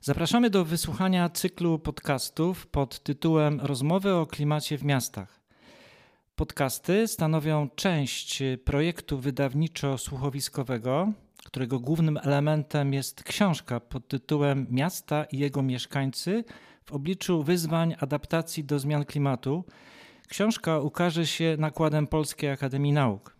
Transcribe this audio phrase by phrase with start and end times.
[0.00, 5.40] Zapraszamy do wysłuchania cyklu podcastów pod tytułem Rozmowy o klimacie w miastach.
[6.36, 11.12] Podcasty stanowią część projektu wydawniczo-słuchowiskowego,
[11.44, 16.44] którego głównym elementem jest książka pod tytułem Miasta i jego mieszkańcy
[16.84, 19.64] w obliczu wyzwań adaptacji do zmian klimatu.
[20.28, 23.36] Książka ukaże się nakładem Polskiej Akademii Nauk.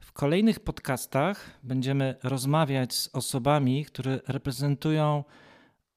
[0.00, 5.24] W kolejnych podcastach będziemy rozmawiać z osobami, które reprezentują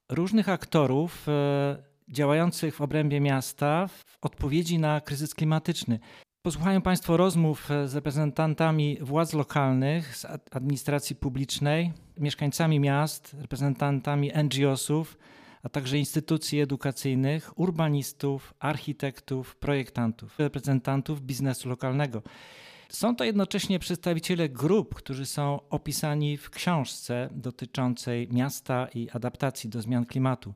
[0.10, 6.00] różnych aktorów e, działających w obrębie miasta w odpowiedzi na kryzys klimatyczny.
[6.42, 15.18] Posłuchają Państwo rozmów z reprezentantami władz lokalnych, z administracji publicznej, mieszkańcami miast, reprezentantami NGO-sów,
[15.64, 22.22] a także instytucji edukacyjnych, urbanistów, architektów, projektantów, reprezentantów biznesu lokalnego.
[22.90, 29.82] Są to jednocześnie przedstawiciele grup, którzy są opisani w książce dotyczącej miasta i adaptacji do
[29.82, 30.54] zmian klimatu.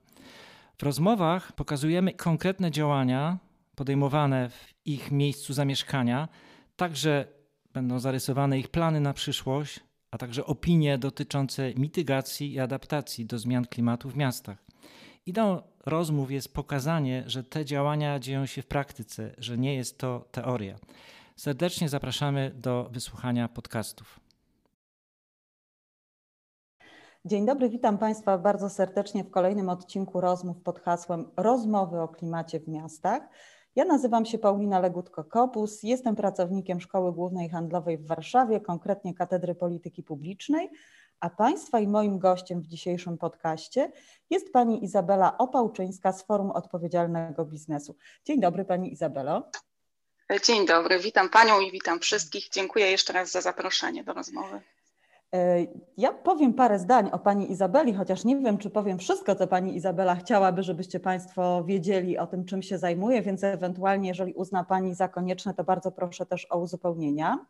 [0.77, 3.38] W rozmowach pokazujemy konkretne działania
[3.75, 6.27] podejmowane w ich miejscu zamieszkania,
[6.75, 7.27] także
[7.73, 9.79] będą zarysowane ich plany na przyszłość,
[10.11, 14.57] a także opinie dotyczące mitygacji i adaptacji do zmian klimatu w miastach.
[15.25, 20.27] Ideą rozmów jest pokazanie, że te działania dzieją się w praktyce, że nie jest to
[20.31, 20.79] teoria.
[21.35, 24.19] Serdecznie zapraszamy do wysłuchania podcastów.
[27.25, 32.59] Dzień dobry, witam Państwa bardzo serdecznie w kolejnym odcinku rozmów pod hasłem Rozmowy o klimacie
[32.59, 33.23] w miastach.
[33.75, 40.03] Ja nazywam się Paulina Legutko-Kopus, jestem pracownikiem Szkoły Głównej Handlowej w Warszawie, konkretnie Katedry Polityki
[40.03, 40.69] Publicznej,
[41.19, 43.91] a Państwa i moim gościem w dzisiejszym podcaście
[44.29, 47.95] jest Pani Izabela Opałczyńska z Forum Odpowiedzialnego Biznesu.
[48.25, 49.51] Dzień dobry Pani Izabelo.
[50.39, 52.49] Dzień dobry, witam Panią i witam wszystkich.
[52.49, 54.61] Dziękuję jeszcze raz za zaproszenie do rozmowy.
[55.33, 55.65] E,
[55.97, 59.75] ja powiem parę zdań o Pani Izabeli, chociaż nie wiem, czy powiem wszystko, co Pani
[59.75, 64.95] Izabela chciałaby, żebyście Państwo wiedzieli o tym, czym się zajmuje, więc ewentualnie, jeżeli uzna Pani
[64.95, 67.45] za konieczne, to bardzo proszę też o uzupełnienia.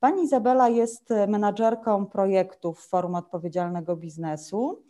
[0.00, 4.82] Pani Izabela jest menadżerką projektów Forum Odpowiedzialnego Biznesu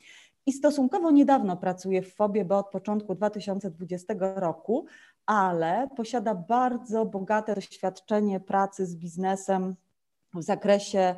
[0.47, 4.87] i stosunkowo niedawno pracuje w FOBie, bo od początku 2020 roku,
[5.29, 9.77] ale posiada bardzo bogate doświadczenie pracy z biznesem
[10.35, 11.15] w zakresie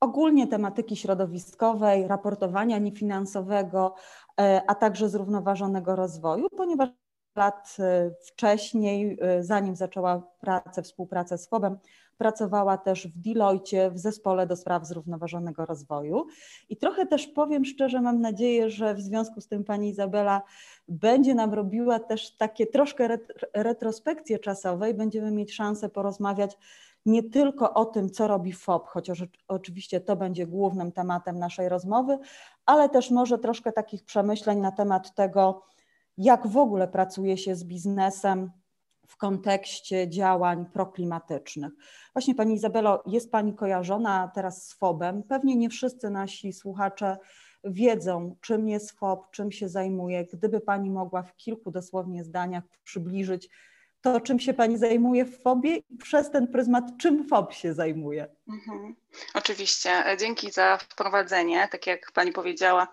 [0.00, 3.94] ogólnie tematyki środowiskowej, raportowania niefinansowego,
[4.40, 6.88] e, a także zrównoważonego rozwoju, ponieważ
[7.36, 11.78] lat e, wcześniej, e, zanim zaczęła pracę, współpracę z FOB-em,
[12.18, 16.26] pracowała też w Deloitte w zespole do spraw zrównoważonego rozwoju.
[16.68, 20.42] I trochę też powiem szczerze, mam nadzieję, że w związku z tym pani Izabela
[20.88, 23.18] będzie nam robiła też takie troszkę
[23.54, 24.38] retrospekcje
[24.90, 26.58] i będziemy mieć szansę porozmawiać
[27.06, 32.18] nie tylko o tym, co robi FOB, chociaż oczywiście to będzie głównym tematem naszej rozmowy,
[32.66, 35.62] ale też może troszkę takich przemyśleń na temat tego,
[36.18, 38.50] jak w ogóle pracuje się z biznesem
[39.08, 41.72] w kontekście działań proklimatycznych.
[42.12, 45.22] Właśnie Pani Izabelo, jest Pani kojarzona teraz z FOB-em.
[45.22, 47.18] Pewnie nie wszyscy nasi słuchacze
[47.64, 50.24] wiedzą, czym jest FOB, czym się zajmuje.
[50.32, 53.48] Gdyby Pani mogła w kilku dosłownie zdaniach przybliżyć,
[54.00, 58.37] to, czym się Pani zajmuje w FOBie i przez ten pryzmat, czym FOB się zajmuje.
[58.48, 58.96] Mhm.
[59.34, 60.06] Oczywiście.
[60.06, 61.68] E, dzięki za wprowadzenie.
[61.72, 62.88] Tak jak Pani powiedziała,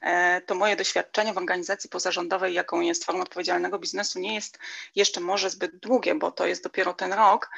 [0.00, 4.58] e, to moje doświadczenie w organizacji pozarządowej, jaką jest Forum Odpowiedzialnego Biznesu, nie jest
[4.94, 7.50] jeszcze może zbyt długie, bo to jest dopiero ten rok,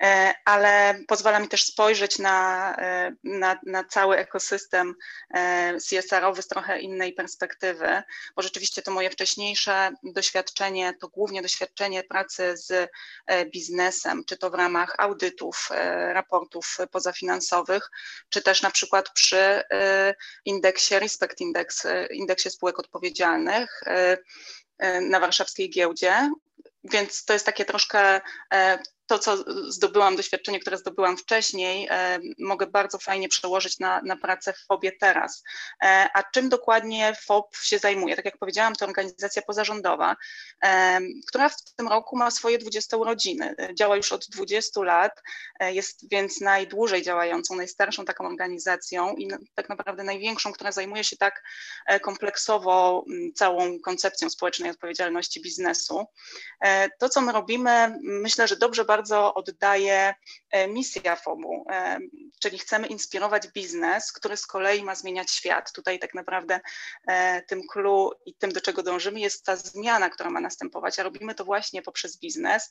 [0.00, 2.76] e, ale pozwala mi też spojrzeć na,
[3.24, 4.94] na, na cały ekosystem
[5.88, 8.02] CSR-owy z trochę innej perspektywy,
[8.36, 12.90] bo rzeczywiście to moje wcześniejsze doświadczenie to głównie doświadczenie pracy z
[13.52, 15.68] biznesem, czy to w ramach audytów,
[16.12, 17.90] raportów pozafinansowych,
[18.28, 19.62] czy też na przykład przy y,
[20.44, 26.30] indeksie Respect Index, y, indeksie spółek odpowiedzialnych y, na warszawskiej giełdzie.
[26.84, 28.20] Więc to jest takie troszkę
[29.10, 34.52] to, co zdobyłam, doświadczenie, które zdobyłam wcześniej, e, mogę bardzo fajnie przełożyć na, na pracę
[34.52, 35.42] w FOBie teraz.
[35.82, 38.16] E, a czym dokładnie FOB się zajmuje?
[38.16, 40.16] Tak jak powiedziałam, to organizacja pozarządowa,
[40.64, 43.54] e, która w tym roku ma swoje 20 urodziny.
[43.74, 45.22] Działa już od 20 lat,
[45.60, 51.42] jest więc najdłużej działającą, najstarszą taką organizacją i tak naprawdę największą, która zajmuje się tak
[52.02, 53.04] kompleksowo
[53.34, 56.04] całą koncepcją społecznej odpowiedzialności biznesu.
[56.98, 60.14] To, co my robimy, myślę, że dobrze bardzo bardzo oddaje
[60.68, 61.64] misja FOB-u,
[62.40, 65.72] czyli chcemy inspirować biznes, który z kolei ma zmieniać świat.
[65.72, 66.60] Tutaj tak naprawdę
[67.48, 71.34] tym clue i tym, do czego dążymy, jest ta zmiana, która ma następować, a robimy
[71.34, 72.70] to właśnie poprzez biznes,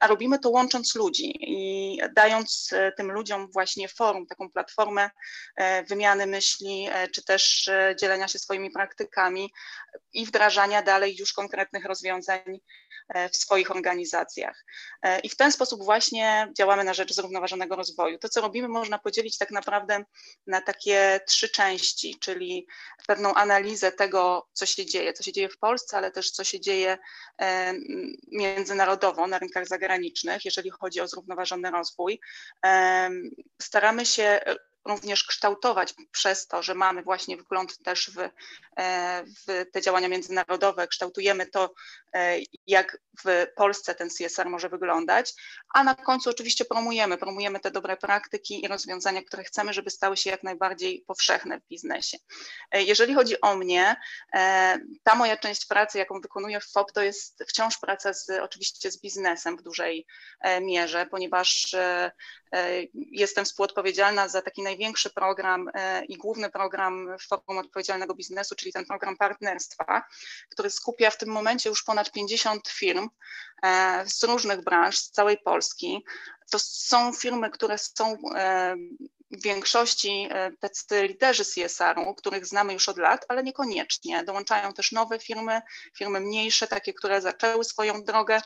[0.00, 5.10] a robimy to łącząc ludzi i dając tym ludziom właśnie forum, taką platformę
[5.88, 9.52] wymiany myśli, czy też dzielenia się swoimi praktykami
[10.12, 12.60] i wdrażania dalej już konkretnych rozwiązań e,
[13.32, 14.64] w swoich organizacjach.
[15.02, 18.18] E, I w ten sposób właśnie działamy na rzecz zrównoważonego rozwoju.
[18.18, 20.04] To, co robimy, można podzielić tak naprawdę
[20.46, 22.66] na takie trzy części, czyli
[23.06, 26.60] pewną analizę tego, co się dzieje, co się dzieje w Polsce, ale też co się
[26.60, 26.98] dzieje
[27.40, 27.74] e,
[28.32, 32.20] międzynarodowo na rynkach zagranicznych, jeżeli chodzi o zrównoważony rozwój.
[33.62, 34.40] Staramy się
[34.86, 38.30] również kształtować przez to, że mamy właśnie wgląd też w, e,
[39.46, 41.74] w te działania międzynarodowe, kształtujemy to,
[42.14, 45.34] e, jak w Polsce ten CSR może wyglądać,
[45.74, 50.16] a na końcu oczywiście promujemy, promujemy te dobre praktyki i rozwiązania, które chcemy, żeby stały
[50.16, 52.18] się jak najbardziej powszechne w biznesie.
[52.70, 53.96] E, jeżeli chodzi o mnie,
[55.02, 59.00] ta moja część pracy, jaką wykonuję w FOP, to jest wciąż praca z, oczywiście z
[59.00, 60.06] biznesem w dużej
[60.60, 61.76] mierze, ponieważ
[62.94, 68.86] jestem współodpowiedzialna za taki największy program e, i główny program Forum Odpowiedzialnego Biznesu, czyli ten
[68.86, 70.02] program partnerstwa,
[70.50, 73.08] który skupia w tym momencie już ponad 50 firm
[73.62, 76.04] e, z różnych branż, z całej Polski.
[76.50, 78.76] To są firmy, które są e,
[79.30, 80.28] w większości
[80.60, 84.24] tacy liderzy CSR-u, których znamy już od lat, ale niekoniecznie.
[84.24, 85.60] Dołączają też nowe firmy,
[85.98, 88.40] firmy mniejsze, takie, które zaczęły swoją drogę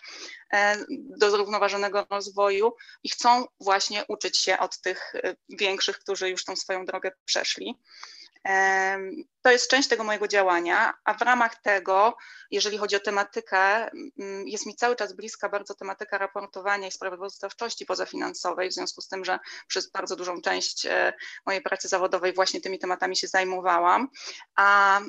[0.93, 5.13] do zrównoważonego rozwoju i chcą właśnie uczyć się od tych
[5.49, 7.75] większych, którzy już tą swoją drogę przeszli.
[9.43, 12.17] To jest część tego mojego działania, a w ramach tego,
[12.51, 13.91] jeżeli chodzi o tematykę,
[14.45, 19.25] jest mi cały czas bliska bardzo tematyka raportowania i sprawozdawczości pozafinansowej, w związku z tym,
[19.25, 21.13] że przez bardzo dużą część e,
[21.47, 24.09] mojej pracy zawodowej właśnie tymi tematami się zajmowałam,
[24.57, 25.01] a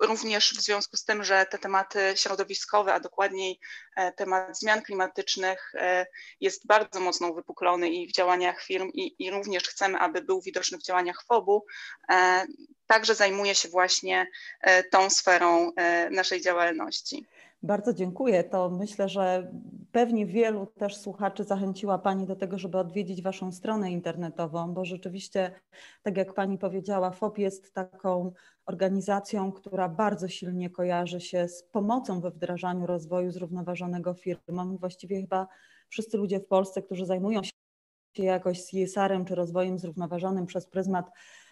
[0.00, 3.60] również w związku z tym, że te tematy środowiskowe, a dokładniej
[3.96, 6.06] e, temat zmian klimatycznych e,
[6.40, 10.78] jest bardzo mocno uwypuklony i w działaniach firm i, i również chcemy, aby był widoczny
[10.78, 11.64] w działaniach FOB-u,
[12.08, 12.46] e,
[12.86, 14.26] także zajmuje się właśnie
[14.90, 15.72] tą sferą
[16.10, 17.26] naszej działalności.
[17.62, 18.44] Bardzo dziękuję.
[18.44, 19.52] To myślę, że
[19.92, 25.60] pewnie wielu też słuchaczy zachęciła Pani do tego, żeby odwiedzić Waszą stronę internetową, bo rzeczywiście,
[26.02, 28.32] tak jak Pani powiedziała, FOP jest taką
[28.70, 34.78] organizacją, która bardzo silnie kojarzy się z pomocą we wdrażaniu rozwoju zrównoważonego firmom.
[34.78, 35.46] Właściwie chyba
[35.88, 41.10] wszyscy ludzie w Polsce, którzy zajmują się jakoś CSR-em czy rozwojem zrównoważonym przez pryzmat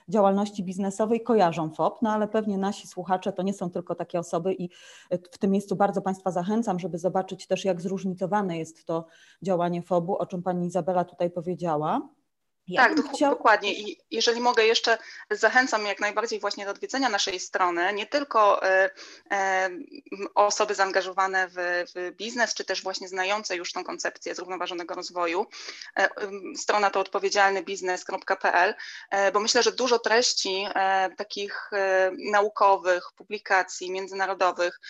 [0.09, 4.55] działalności biznesowej kojarzą FOP, no ale pewnie nasi słuchacze to nie są tylko takie osoby
[4.55, 4.71] i
[5.32, 9.06] w tym miejscu bardzo Państwa zachęcam, żeby zobaczyć też, jak zróżnicowane jest to
[9.43, 12.09] działanie FOB-u, o czym Pani Izabela tutaj powiedziała.
[12.69, 13.31] Ja tak, chciał...
[13.31, 13.73] dokładnie.
[13.73, 14.99] I jeżeli mogę jeszcze
[15.31, 18.91] zachęcam jak najbardziej właśnie do odwiedzenia naszej strony, nie tylko e,
[19.31, 19.70] e,
[20.35, 21.55] osoby zaangażowane w,
[21.94, 25.47] w, biznes, czy też właśnie znające już tą koncepcję zrównoważonego rozwoju.
[25.99, 26.09] E,
[26.56, 28.75] strona to odpowiedzialnybiznes.pl,
[29.32, 30.67] bo myślę, że dużo treści
[31.17, 31.71] takich
[32.32, 34.81] naukowych, publikacji międzynarodowych,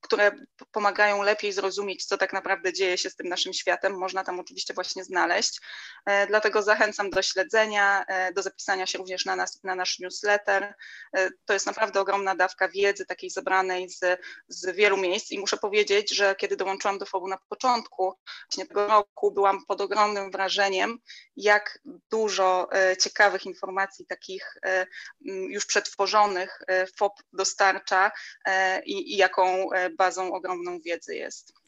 [0.00, 0.32] które
[0.72, 4.74] pomagają lepiej zrozumieć, co tak naprawdę dzieje się z tym naszym światem, można tam oczywiście
[4.74, 5.60] właśnie znaleźć.
[6.28, 10.74] Dlatego zachęcam zachęcam do śledzenia, e, do zapisania się również na, nas, na nasz newsletter.
[11.16, 15.56] E, to jest naprawdę ogromna dawka wiedzy, takiej zebranej z, z wielu miejsc i muszę
[15.56, 18.14] powiedzieć, że kiedy dołączyłam do FOB na początku
[18.48, 20.98] właśnie tego roku, byłam pod ogromnym wrażeniem,
[21.36, 21.78] jak
[22.10, 24.54] dużo e, ciekawych informacji takich
[25.24, 26.58] już przetworzonych
[26.96, 28.12] FOB dostarcza
[28.84, 31.59] i, i jaką bazą ogromną wiedzy jest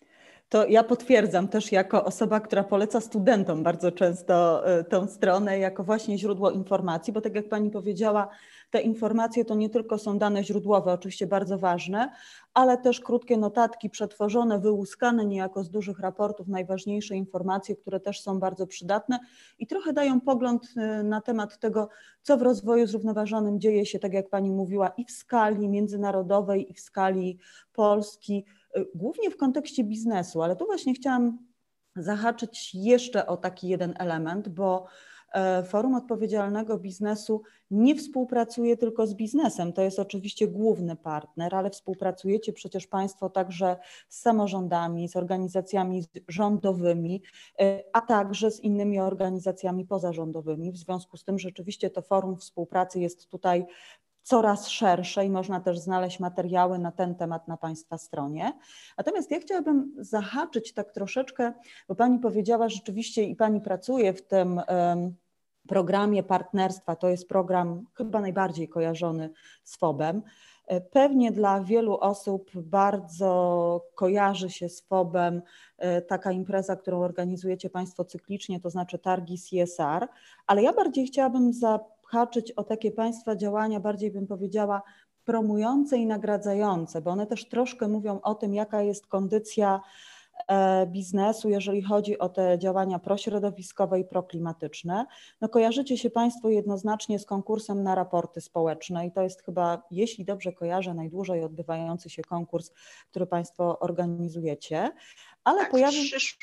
[0.53, 5.85] to ja potwierdzam też jako osoba, która poleca studentom bardzo często e, tę stronę jako
[5.85, 8.29] właśnie źródło informacji, bo tak jak Pani powiedziała,
[8.71, 12.13] te informacje to nie tylko są dane źródłowe, oczywiście bardzo ważne,
[12.55, 18.39] ale też krótkie notatki przetworzone, wyłuskane niejako z dużych raportów, najważniejsze informacje, które też są
[18.39, 19.19] bardzo przydatne
[19.59, 21.89] i trochę dają pogląd e, na temat tego,
[22.23, 26.75] co w rozwoju zrównoważonym dzieje się, tak jak Pani mówiła, i w skali międzynarodowej, i
[26.75, 27.39] w skali
[27.73, 28.45] Polski
[28.95, 31.39] głównie w kontekście biznesu, ale tu właśnie chciałam
[31.97, 34.87] zahaczyć jeszcze o taki jeden element, bo
[35.35, 39.73] e, Forum Odpowiedzialnego Biznesu nie współpracuje tylko z biznesem.
[39.73, 43.77] To jest oczywiście główny partner, ale współpracujecie przecież Państwo także
[44.09, 47.23] z samorządami, z organizacjami rządowymi,
[47.61, 50.73] e, a także z innymi organizacjami pozarządowymi.
[50.73, 53.67] W związku z tym rzeczywiście to forum współpracy jest tutaj
[54.23, 58.53] coraz szersze i można też znaleźć materiały na ten temat na Państwa stronie.
[58.99, 61.53] Natomiast ja chciałabym zahaczyć tak troszeczkę,
[61.89, 64.61] bo Pani powiedziała rzeczywiście i Pani pracuje w tym
[65.69, 69.31] programie partnerstwa, to jest program chyba najbardziej kojarzony
[69.65, 70.23] z FOB-em.
[70.91, 75.43] Pewnie dla wielu osób bardzo kojarzy się z FOB-em
[75.79, 80.09] e, taka impreza, którą organizujecie Państwo cyklicznie, to znaczy targi CSR,
[80.47, 81.53] ale ja bardziej chciałabym
[82.13, 84.83] zahaczyć o takie Państwa działania, bardziej bym powiedziała
[85.25, 89.81] promujące i nagradzające, bo one też troszkę mówią o tym, jaka jest kondycja
[90.49, 95.07] E, biznesu, jeżeli chodzi o te działania prośrodowiskowe i proklimatyczne.
[95.41, 100.25] No kojarzycie się Państwo jednoznacznie z konkursem na raporty społeczne i to jest chyba, jeśli
[100.25, 102.71] dobrze kojarzę, najdłużej odbywający się konkurs,
[103.11, 104.91] który Państwo organizujecie.
[105.45, 106.39] Ale tak, pojawił przysz...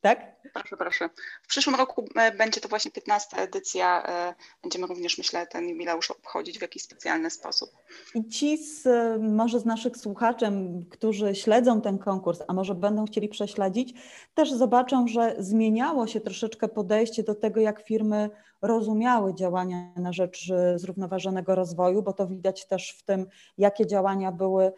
[0.00, 0.36] Tak?
[0.54, 1.08] Proszę, proszę.
[1.42, 4.06] W przyszłym roku e, będzie to właśnie 15 edycja.
[4.06, 7.70] E, będziemy również, myślę, ten jubileusz obchodzić w jakiś specjalny sposób.
[8.14, 8.88] I ci z,
[9.22, 10.46] może z naszych słuchaczy,
[10.90, 13.94] którzy śledzą ten konkurs, a może będą chcieli prześledzić,
[14.34, 18.30] też zobaczą, że zmieniało się troszeczkę podejście do tego, jak firmy
[18.62, 23.26] rozumiały działania na rzecz e, zrównoważonego rozwoju, bo to widać też w tym,
[23.58, 24.72] jakie działania były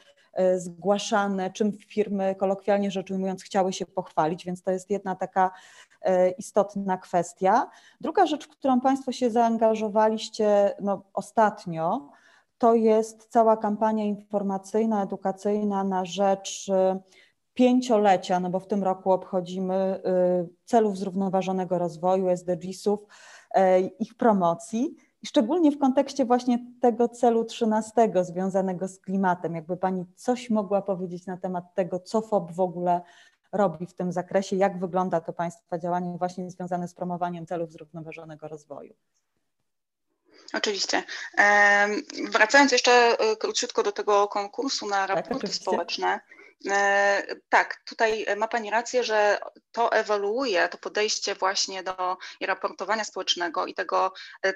[0.57, 5.51] zgłaszane, czym firmy, kolokwialnie rzecz ujmując, chciały się pochwalić, więc to jest jedna taka
[6.03, 7.71] e, istotna kwestia.
[8.01, 12.11] Druga rzecz, w którą Państwo się zaangażowaliście no, ostatnio,
[12.59, 17.01] to jest cała kampania informacyjna, edukacyjna na rzecz e,
[17.55, 20.01] pięciolecia, no bo w tym roku obchodzimy
[20.65, 23.01] celów zrównoważonego rozwoju, SDGs-ów,
[23.99, 24.97] ich promocji.
[25.27, 31.27] Szczególnie w kontekście właśnie tego celu 13 związanego z klimatem, jakby Pani coś mogła powiedzieć
[31.27, 33.01] na temat tego, co FOB w ogóle
[33.53, 38.49] robi w tym zakresie, jak wygląda to Państwa działanie właśnie związane z promowaniem celów zrównoważonego
[38.49, 38.95] rozwoju.
[40.53, 41.03] Oczywiście.
[42.31, 46.21] Wracając jeszcze e, króciutko do tego konkursu na tak, raporty tak, społeczne.
[46.71, 49.39] E, tak, tutaj ma Pani rację, że
[49.73, 54.13] to ewoluuje, to podejście właśnie do raportowania społecznego i tego,
[54.47, 54.55] e,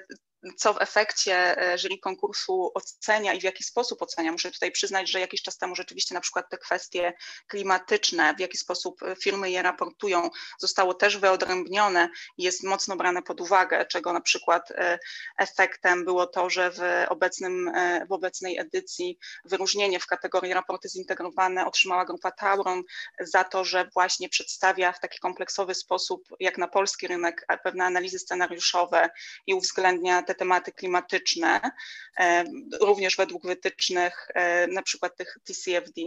[0.57, 4.31] co w efekcie e, jury konkursu ocenia i w jaki sposób ocenia.
[4.31, 7.13] Muszę tutaj przyznać, że jakiś czas temu rzeczywiście na przykład te kwestie
[7.47, 13.21] klimatyczne, w jaki sposób e, firmy je raportują, zostało też wyodrębnione i jest mocno brane
[13.21, 14.99] pod uwagę, czego na przykład e,
[15.37, 17.71] efektem było to, że w, obecnym,
[18.09, 22.83] w obecnej edycji wyróżnienie w kategorii raporty zintegrowane otrzymała grupa Tauron
[23.19, 28.19] za to, że właśnie przedstawia w taki kompleksowy sposób, jak na polski rynek, pewne analizy
[28.19, 29.09] scenariuszowe
[29.47, 31.71] i uwzględnia te te tematy klimatyczne,
[32.19, 32.43] e,
[32.81, 36.01] również według wytycznych e, na przykład tych TCFD,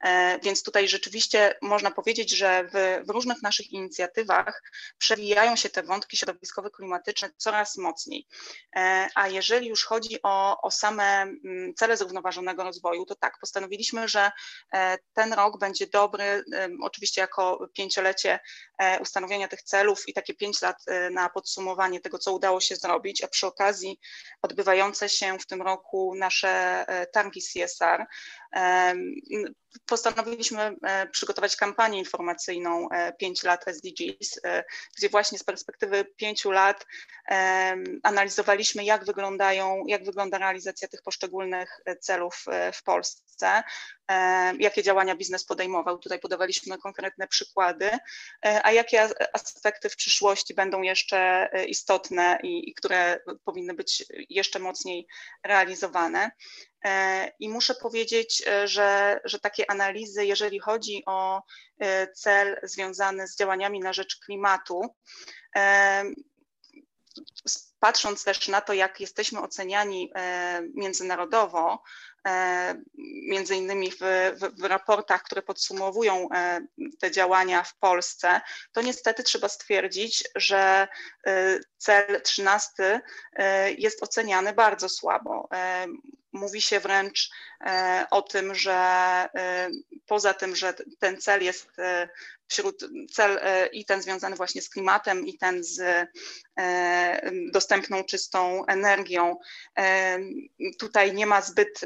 [0.00, 4.62] e, więc tutaj rzeczywiście można powiedzieć, że w, w różnych naszych inicjatywach
[4.98, 8.26] przewijają się te wątki środowiskowo-klimatyczne coraz mocniej.
[9.14, 14.30] A jeżeli już chodzi o, o same mm, cele zrównoważonego rozwoju, to tak, postanowiliśmy, że
[15.14, 16.44] ten rok będzie dobry,
[16.82, 18.40] oczywiście jako pięciolecie
[19.00, 20.76] ustanowienia tych celów i takie pięć lat
[21.10, 24.00] na podsumowanie tego, co udało się zrobić, a przy okazji okazji
[24.42, 26.48] odbywające się w tym roku nasze
[26.88, 28.06] e, targi CSR.
[29.86, 32.88] Postanowiliśmy e, przygotować kampanię informacyjną
[33.18, 34.40] 5 e, lat SDGs,
[34.98, 36.86] gdzie właśnie z perspektywy 5 lat
[38.02, 43.62] analizowaliśmy, jak wyglądają, jak wygląda realizacja tych poszczególnych celów w Polsce,
[44.58, 45.98] jakie działania biznes podejmował.
[45.98, 47.90] Tutaj podawaliśmy konkretne przykłady,
[48.42, 55.06] a jakie aspekty w przyszłości będą jeszcze istotne i, i które powinny być jeszcze mocniej
[55.44, 56.30] realizowane.
[56.84, 61.42] E, I muszę powiedzieć, e, że, że takie analizy, jeżeli chodzi o
[61.78, 64.94] e, cel związany z działaniami na rzecz klimatu,
[67.80, 70.12] patrząc też na to, jak jesteśmy oceniani
[70.74, 71.82] międzynarodowo,
[73.28, 73.98] między innymi w,
[74.34, 76.28] w, w, raportach, które podsumowują
[77.00, 78.40] te działania w Polsce,
[78.72, 80.88] to niestety trzeba stwierdzić, że
[81.78, 83.00] cel 13
[83.78, 85.48] jest oceniany bardzo słabo.
[86.32, 89.70] Mówi się wręcz e, o tym, że e,
[90.06, 92.08] poza tym, że ten cel jest e,
[92.46, 93.40] wśród cel
[93.72, 96.08] i ten związany właśnie z klimatem, i ten z
[97.52, 99.36] dostępną czystą energią,
[100.78, 101.80] tutaj nie ma zbyt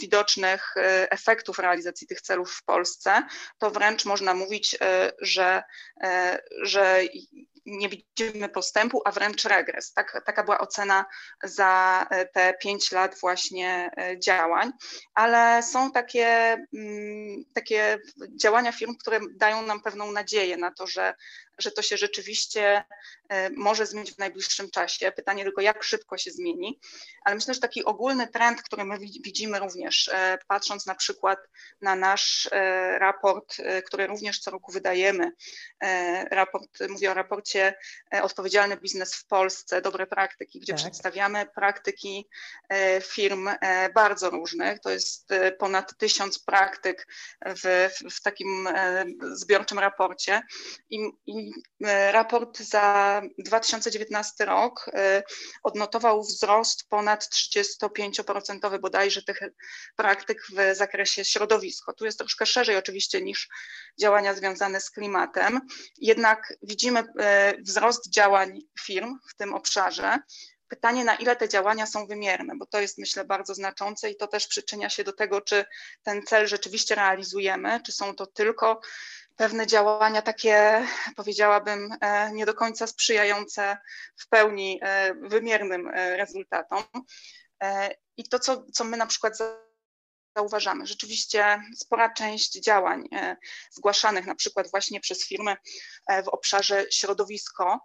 [0.00, 0.74] widocznych
[1.10, 3.22] efektów realizacji tych celów w Polsce,
[3.58, 4.78] to wręcz można mówić,
[5.20, 5.62] że,
[6.62, 7.00] że
[7.66, 9.92] nie widzimy postępu, a wręcz regres.
[9.92, 11.04] Tak, taka była ocena
[11.44, 14.72] za e, te pięć lat właśnie e, działań,
[15.14, 16.26] ale są takie,
[16.74, 17.98] mm, takie
[18.36, 21.14] działania firm, które dają nam pewną nadzieję na to, że,
[21.62, 22.84] że to się rzeczywiście
[23.28, 25.12] e, może zmienić w najbliższym czasie.
[25.12, 26.80] Pytanie tylko, jak szybko się zmieni,
[27.24, 31.38] ale myślę, że taki ogólny trend, który my widzimy również, e, patrząc na przykład
[31.80, 35.32] na nasz e, raport, który również co roku wydajemy,
[36.30, 37.74] raport, mówię o raporcie
[38.22, 40.82] Odpowiedzialny biznes w Polsce, dobre praktyki, gdzie tak.
[40.82, 42.28] przedstawiamy praktyki
[43.02, 43.48] firm
[43.94, 44.80] bardzo różnych.
[44.80, 45.28] To jest
[45.58, 47.06] ponad tysiąc praktyk
[47.46, 48.68] w, w takim
[49.32, 50.42] zbiorczym raporcie.
[50.90, 51.51] I, i
[52.10, 55.22] raport za 2019 rok y,
[55.62, 59.40] odnotował wzrost ponad 35% bodajże tych
[59.96, 61.92] praktyk w zakresie środowisko.
[61.92, 63.48] Tu jest troszkę szerzej oczywiście niż
[64.00, 65.60] działania związane z klimatem,
[65.98, 70.18] jednak widzimy y, wzrost działań firm w tym obszarze.
[70.72, 74.26] Pytanie, na ile te działania są wymierne, bo to jest myślę bardzo znaczące i to
[74.26, 75.64] też przyczynia się do tego, czy
[76.02, 78.80] ten cel rzeczywiście realizujemy, czy są to tylko
[79.36, 80.86] pewne działania takie,
[81.16, 83.78] powiedziałabym, e, nie do końca sprzyjające
[84.16, 86.82] w pełni e, wymiernym e, rezultatom.
[88.16, 89.38] I to, co, co my na przykład
[90.36, 90.86] zauważamy.
[90.86, 93.08] Rzeczywiście spora część działań
[93.70, 95.56] zgłaszanych na przykład właśnie przez firmy
[96.24, 97.80] w obszarze środowisko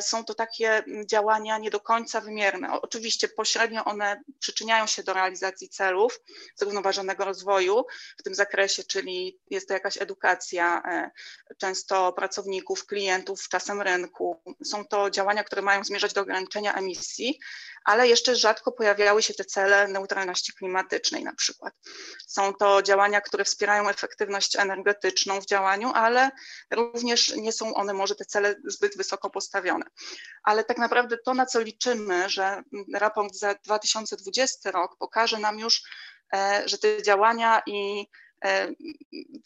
[0.00, 2.80] są to takie mm, działania nie do końca wymierne.
[2.82, 6.20] Oczywiście pośrednio one przyczyniają się do realizacji celów
[6.56, 7.84] zrównoważonego rozwoju
[8.18, 11.10] w tym zakresie, czyli jest to jakaś edukacja e,
[11.58, 14.42] często pracowników, klientów, czasem rynku.
[14.64, 17.38] Są to działania, które mają zmierzać do ograniczenia emisji,
[17.84, 21.74] ale jeszcze rzadko pojawiały się te cele neutralności klimatycznej na przykład.
[22.26, 26.30] Są to działania, które wspierają efektywność energetyczną w działaniu, ale
[26.70, 29.84] również nie są one może te cele zbyt wysoko postawione.
[30.42, 32.62] Ale tak naprawdę to, na co liczymy, że
[32.94, 35.82] raport za 2020 rok pokaże nam już,
[36.34, 38.06] e, że te działania i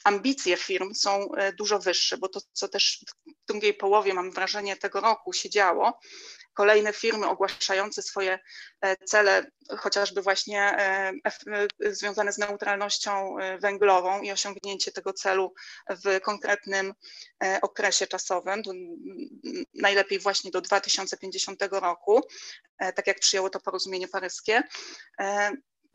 [0.05, 4.77] ambicje firm są e, dużo wyższe, bo to, co też w drugiej połowie, mam wrażenie,
[4.77, 5.99] tego roku się działo,
[6.55, 8.39] kolejne firmy ogłaszające swoje
[8.81, 9.47] e, cele,
[9.79, 11.13] chociażby właśnie e,
[11.83, 15.55] e, związane z neutralnością węglową i osiągnięcie tego celu
[15.91, 16.95] w konkretnym
[17.63, 18.63] okresie czasowym,
[19.75, 22.21] najlepiej właśnie do 2050 roku,
[22.79, 24.63] tak jak przyjęło to porozumienie paryskie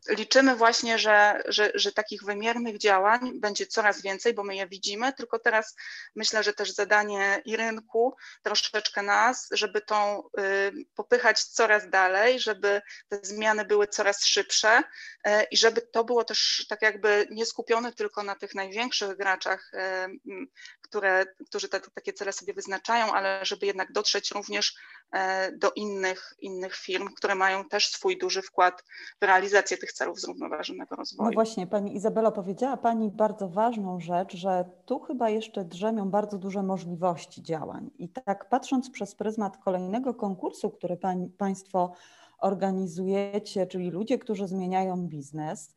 [0.08, 5.13] liczymy właśnie, że, że, że takich wymiernych działań będzie coraz więcej, bo my je widzimy,
[5.13, 5.75] tylko teraz
[6.15, 12.82] myślę, że też zadanie i rynku, troszeczkę nas, żeby tą y, popychać coraz dalej, żeby
[13.10, 17.93] te zmiany były coraz szybsze y, i żeby to było też tak jakby nie skupione
[17.93, 23.65] tylko na tych największych graczach, y, które, którzy te, takie cele sobie wyznaczają, ale żeby
[23.65, 24.76] jednak dotrzeć również
[25.12, 28.84] e, do innych, innych firm, które mają też swój duży wkład
[29.21, 31.30] w realizację tych celów zrównoważonego rozwoju.
[31.30, 36.38] No właśnie, Pani Izabela powiedziała Pani bardzo ważną rzecz, że tu chyba jeszcze drzemią bardzo
[36.38, 37.89] duże możliwości działań.
[37.97, 41.91] I tak patrząc przez pryzmat kolejnego konkursu, który pań, Państwo
[42.39, 45.75] organizujecie, czyli ludzie, którzy zmieniają biznes,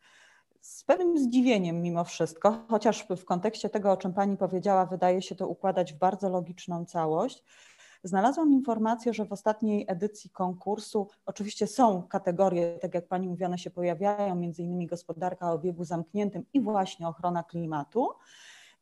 [0.62, 5.34] z pewnym zdziwieniem mimo wszystko, chociaż w kontekście tego, o czym Pani powiedziała, wydaje się
[5.34, 7.44] to układać w bardzo logiczną całość.
[8.04, 13.70] Znalazłam informację, że w ostatniej edycji konkursu oczywiście są kategorie, tak jak Pani mówione się
[13.70, 18.08] pojawiają, między innymi gospodarka o obiegu zamkniętym i właśnie ochrona klimatu.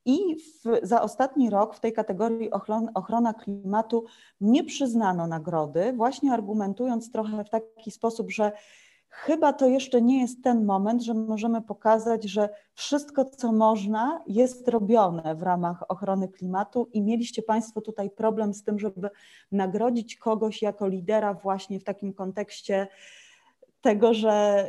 [0.04, 4.04] I w, za ostatni rok w tej kategorii ochrona, ochrona klimatu
[4.40, 8.52] nie przyznano nagrody, właśnie argumentując trochę w taki sposób, że
[9.10, 14.68] chyba to jeszcze nie jest ten moment, że możemy pokazać, że wszystko, co można, jest
[14.68, 19.10] robione w ramach ochrony klimatu i mieliście Państwo tutaj problem z tym, żeby
[19.52, 22.88] nagrodzić kogoś jako lidera właśnie w takim kontekście
[23.80, 24.66] tego, że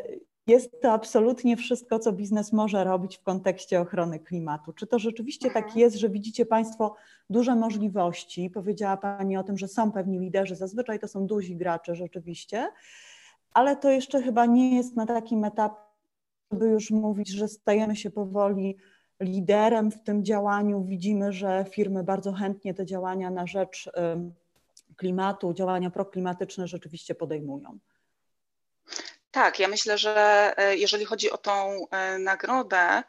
[0.47, 4.73] jest to absolutnie wszystko, co biznes może robić w kontekście ochrony klimatu.
[4.73, 5.79] Czy to rzeczywiście tak mhm.
[5.79, 6.95] jest, że widzicie Państwo
[7.29, 8.49] duże możliwości?
[8.49, 12.67] Powiedziała Pani o tym, że są pewni liderzy, zazwyczaj to są duzi gracze rzeczywiście
[13.53, 15.81] ale to jeszcze chyba nie jest na takim etapie,
[16.51, 18.77] by już mówić, że stajemy się powoli
[19.19, 20.83] liderem w tym działaniu.
[20.83, 23.89] Widzimy, że firmy bardzo chętnie te działania na rzecz
[24.97, 27.79] klimatu, działania proklimatyczne rzeczywiście podejmują.
[29.31, 33.03] Tak, ja myślę, że e, jeżeli chodzi o tą e, nagrodę,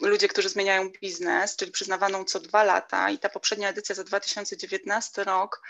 [0.00, 5.24] ludzie, którzy zmieniają biznes, czyli przyznawaną co dwa lata i ta poprzednia edycja za 2019
[5.24, 5.62] rok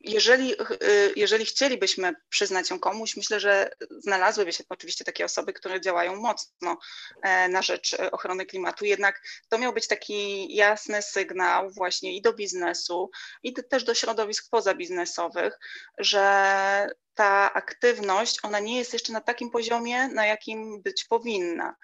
[0.00, 5.80] jeżeli, y, jeżeli chcielibyśmy przyznać ją komuś, myślę, że znalazłyby się oczywiście takie osoby, które
[5.80, 6.78] działają mocno
[7.22, 8.84] e, na rzecz e, ochrony klimatu.
[8.84, 13.10] Jednak to miał być taki jasny sygnał właśnie i do biznesu,
[13.42, 15.58] i też do środowisk pozabiznesowych,
[15.98, 21.76] że ta aktywność, ona nie jest jeszcze na takim poziomie, na jakim być powinna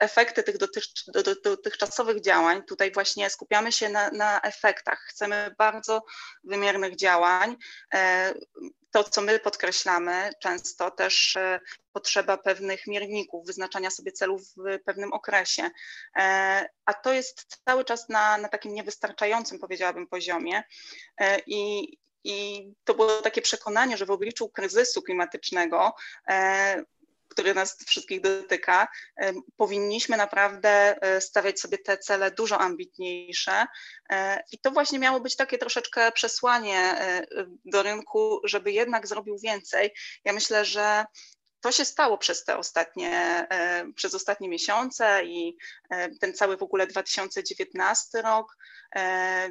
[0.00, 0.56] efekty tych
[1.42, 5.00] dotychczasowych działań, tutaj właśnie skupiamy się na, na efektach.
[5.08, 6.02] Chcemy bardzo
[6.44, 7.56] wymiernych działań.
[7.94, 8.34] E,
[8.90, 11.60] to, co my podkreślamy często, też e,
[11.92, 15.70] potrzeba pewnych mierników, wyznaczania sobie celów w pewnym okresie.
[16.16, 20.62] E, a to jest cały czas na, na takim niewystarczającym, powiedziałabym, poziomie.
[21.46, 21.92] I,
[22.24, 25.94] i to było takie przekonanie, że w obliczu kryzysu klimatycznego
[27.36, 28.88] który nas wszystkich dotyka,
[29.56, 33.66] powinniśmy naprawdę e, stawiać sobie te cele dużo ambitniejsze.
[34.10, 37.26] E, I to właśnie miało być takie troszeczkę przesłanie e,
[37.64, 39.90] do rynku, żeby jednak zrobił więcej.
[40.24, 41.04] Ja myślę, że
[41.60, 43.10] to się stało przez te ostatnie,
[43.50, 45.56] e, przez ostatnie miesiące i
[45.90, 48.56] e, ten cały w ogóle 2019 rok,
[48.96, 49.50] e,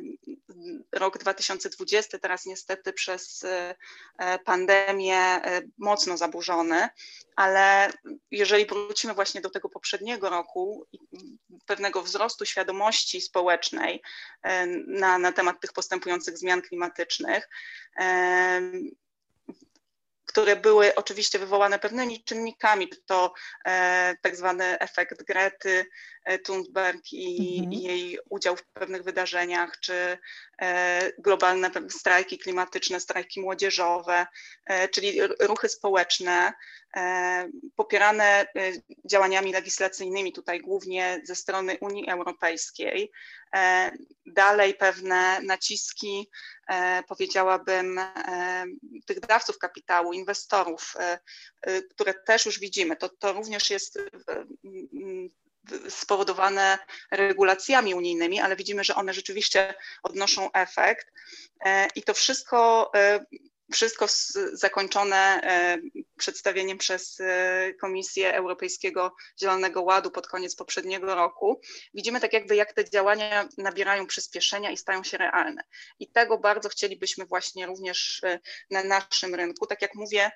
[0.92, 3.46] rok 2020 teraz niestety przez
[4.46, 5.42] pandemię
[5.78, 6.90] mocno zaburzony,
[7.36, 7.92] ale
[8.32, 10.86] jeżeli wrócimy właśnie do tego poprzedniego roku,
[11.66, 14.02] pewnego wzrostu świadomości społecznej
[14.88, 17.50] na, na temat tych postępujących zmian klimatycznych,
[20.36, 23.34] które były oczywiście wywołane pewnymi czynnikami, to
[23.66, 25.86] e, tak zwany efekt Grety
[26.24, 27.74] e, Thunberg i, mhm.
[27.74, 30.18] i, jej udział w pewnych wydarzeniach, czy
[30.62, 34.28] e, globalne strajki klimatyczne, strajki młodzieżowe,
[34.92, 36.54] czyli ruchy społeczne,
[37.76, 38.72] popierane e,
[39.06, 43.12] działaniami legislacyjnymi, tutaj głównie ze strony Unii Europejskiej.
[44.26, 46.30] Dalej pewne naciski,
[47.08, 48.00] powiedziałabym,
[49.06, 51.20] tych dawców kapitału, inwestorów, e,
[51.62, 52.96] e, które też już widzimy.
[52.96, 54.00] To, to również jest
[55.90, 56.78] spowodowane
[57.12, 61.08] regulacjami unijnymi, ale widzimy, że one rzeczywiście odnoszą efekt
[61.66, 62.92] e, i to wszystko
[63.72, 64.06] wszystko
[64.54, 65.78] zakończone e,
[66.18, 71.62] przedstawieniem przez e, Komisję Europejskiego Zielonego Ładu pod koniec poprzedniego roku.
[71.94, 75.64] Widzimy tak jakby, jak te działania nabierają przyspieszenia i stają się realne.
[76.00, 78.40] I tego bardzo chcielibyśmy właśnie również e,
[78.72, 79.68] na naszym rynku.
[79.68, 80.32] Tak jak mówię,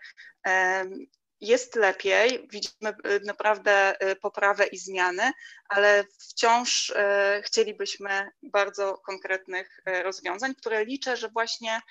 [1.41, 5.31] jest lepiej, widzimy y, naprawdę y, poprawę i zmiany,
[5.69, 6.95] ale wciąż y,
[7.41, 11.81] chcielibyśmy bardzo konkretnych rozwiązań, które liczę, że właśnie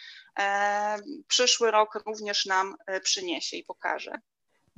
[1.28, 4.12] przyszły rok również nam przyniesie i pokaże.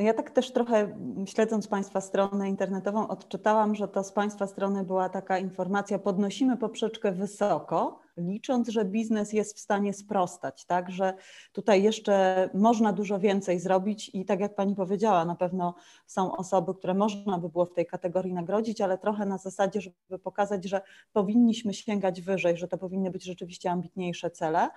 [0.01, 4.85] No ja tak też trochę śledząc Państwa stronę internetową odczytałam, że to z Państwa strony
[4.85, 11.15] była taka informacja, podnosimy poprzeczkę wysoko, licząc, że biznes jest w stanie sprostać, tak, że
[11.53, 15.75] tutaj jeszcze można dużo więcej zrobić i tak jak Pani powiedziała, na pewno
[16.07, 20.19] są osoby, które można by było w tej kategorii nagrodzić, ale trochę na zasadzie, żeby
[20.19, 20.81] pokazać, że
[21.13, 24.69] powinniśmy sięgać wyżej, że to powinny być rzeczywiście ambitniejsze cele.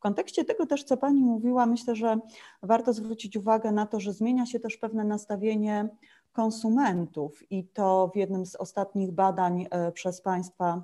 [0.00, 2.18] W kontekście tego też, co Pani mówiła, myślę, że
[2.62, 5.88] warto zwrócić uwagę na to, że zmienia się też pewne nastawienie
[6.32, 10.82] konsumentów i to w jednym z ostatnich badań e, przez Państwa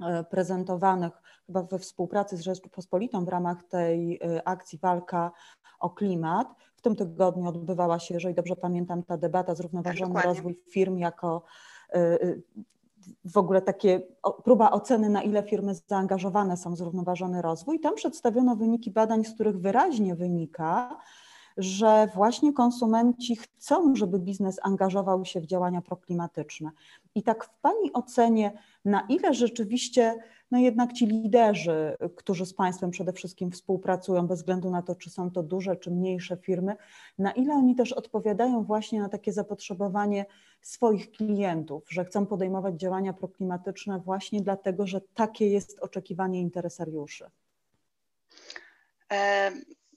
[0.00, 1.12] e, prezentowanych
[1.46, 5.32] chyba we współpracy z Rzeczpospolitą w ramach tej e, akcji Walka
[5.80, 6.54] o klimat.
[6.76, 11.42] W tym tygodniu odbywała się, jeżeli dobrze pamiętam, ta debata zrównoważony tak, rozwój firm jako
[13.24, 14.02] w ogóle takie
[14.44, 17.80] próba oceny, na ile firmy zaangażowane są w zrównoważony rozwój.
[17.80, 20.96] Tam przedstawiono wyniki badań, z których wyraźnie wynika,
[21.56, 26.70] że właśnie konsumenci chcą, żeby biznes angażował się w działania proklimatyczne.
[27.14, 30.18] I tak w Pani ocenie, na ile rzeczywiście
[30.50, 35.10] no jednak ci liderzy, którzy z państwem przede wszystkim współpracują, bez względu na to, czy
[35.10, 36.76] są to duże czy mniejsze firmy,
[37.18, 40.26] na ile oni też odpowiadają właśnie na takie zapotrzebowanie
[40.62, 47.30] swoich klientów, że chcą podejmować działania proklimatyczne właśnie dlatego, że takie jest oczekiwanie interesariuszy.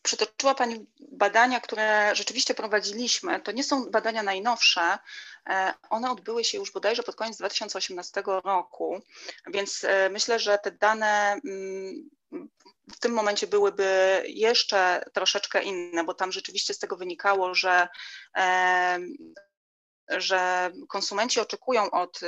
[0.05, 3.39] Przytoczyła Pani badania, które rzeczywiście prowadziliśmy.
[3.39, 4.97] To nie są badania najnowsze.
[5.49, 9.01] E, one odbyły się już bodajże pod koniec 2018 roku,
[9.47, 12.09] więc e, myślę, że te dane mm,
[12.95, 17.87] w tym momencie byłyby jeszcze troszeczkę inne, bo tam rzeczywiście z tego wynikało, że,
[18.37, 18.99] e,
[20.09, 22.19] że konsumenci oczekują od,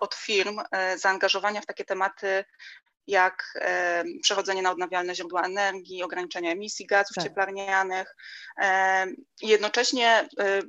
[0.00, 0.60] od firm
[0.96, 2.44] zaangażowania w takie tematy
[3.10, 7.24] jak e, przechodzenie na odnawialne źródła energii, ograniczenie emisji gazów tak.
[7.24, 8.16] cieplarnianych.
[8.60, 9.06] E,
[9.42, 10.62] jednocześnie e,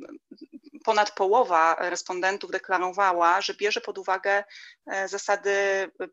[0.83, 4.43] ponad połowa respondentów deklarowała, że bierze pod uwagę
[5.05, 5.51] zasady,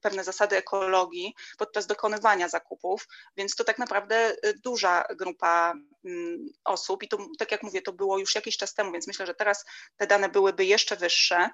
[0.03, 7.09] pewne zasady ekologii podczas dokonywania zakupów, więc to tak naprawdę duża grupa mm, osób i
[7.09, 9.65] to, tak jak mówię, to było już jakiś czas temu, więc myślę, że teraz
[9.97, 11.51] te dane byłyby jeszcze wyższe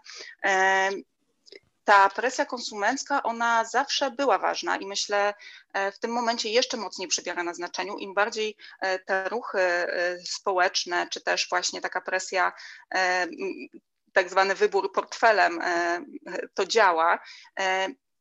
[1.84, 5.34] ta presja konsumencka, ona zawsze była ważna i myślę
[5.72, 7.98] e, w tym momencie jeszcze mocniej przybiera na znaczeniu.
[7.98, 12.52] Im bardziej e, te ruchy e, społeczne, czy też właśnie taka presja
[14.12, 15.60] tak zwany wybór portfelem
[16.54, 17.18] to działa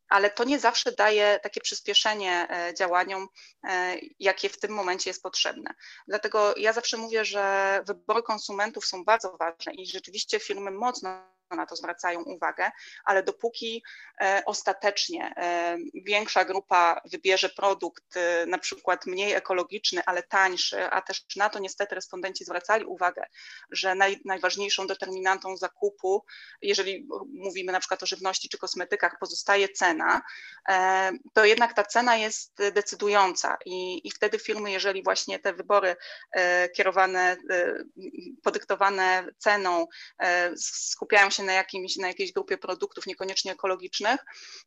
[0.08, 2.48] ale to nie zawsze daje takie przyspieszenie
[2.78, 3.28] działaniom,
[4.18, 5.74] jakie w tym momencie jest potrzebne.
[6.08, 11.66] Dlatego ja zawsze mówię, że wybory konsumentów są bardzo ważne i rzeczywiście firmy mocno na
[11.66, 12.70] to zwracają uwagę,
[13.04, 13.82] ale dopóki
[14.20, 21.02] e, ostatecznie e, większa grupa wybierze produkt e, na przykład mniej ekologiczny, ale tańszy, a
[21.02, 23.26] też na to niestety respondenci zwracali uwagę,
[23.70, 26.24] że naj, najważniejszą determinantą zakupu,
[26.62, 30.22] jeżeli mówimy na przykład o żywności czy kosmetykach, pozostaje cena,
[31.32, 35.96] to jednak ta cena jest decydująca i, i wtedy firmy, jeżeli właśnie te wybory
[36.76, 37.36] kierowane,
[38.42, 39.86] podyktowane ceną
[40.56, 44.20] skupiają się na, jakimś, na jakiejś grupie produktów niekoniecznie ekologicznych,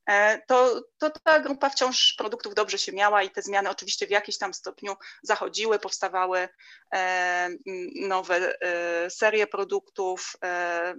[0.10, 4.10] e, to, to ta grupa wciąż produktów dobrze się miała i te zmiany oczywiście w
[4.10, 6.50] jakimś tam stopniu zachodziły, powstawały
[6.94, 7.50] e,
[7.96, 10.34] nowe e, serie produktów,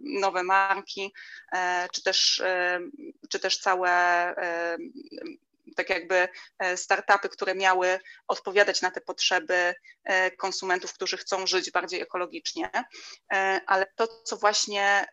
[0.02, 1.14] nowe marki,
[1.92, 2.42] czy też,
[3.28, 4.34] czy też całe
[5.76, 6.28] tak jakby
[6.76, 9.74] startupy, które miały odpowiadać na te potrzeby
[10.38, 12.70] konsumentów, którzy chcą żyć bardziej ekologicznie.
[13.66, 15.06] Ale to, co właśnie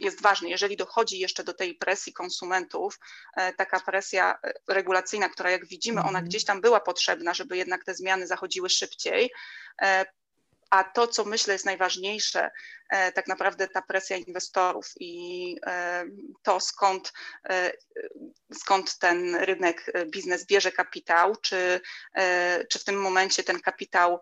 [0.00, 2.98] jest ważne, jeżeli dochodzi jeszcze do tej presji konsumentów,
[3.36, 6.24] e, taka presja e, regulacyjna, która jak widzimy, ona mhm.
[6.24, 9.30] gdzieś tam była potrzebna, żeby jednak te zmiany zachodziły szybciej.
[10.70, 12.50] E, a to, co myślę jest najważniejsze,
[13.14, 15.56] tak naprawdę ta presja inwestorów i
[16.42, 17.12] to, skąd,
[18.52, 21.80] skąd ten rynek, biznes bierze kapitał, czy,
[22.70, 24.20] czy w tym momencie ten kapitał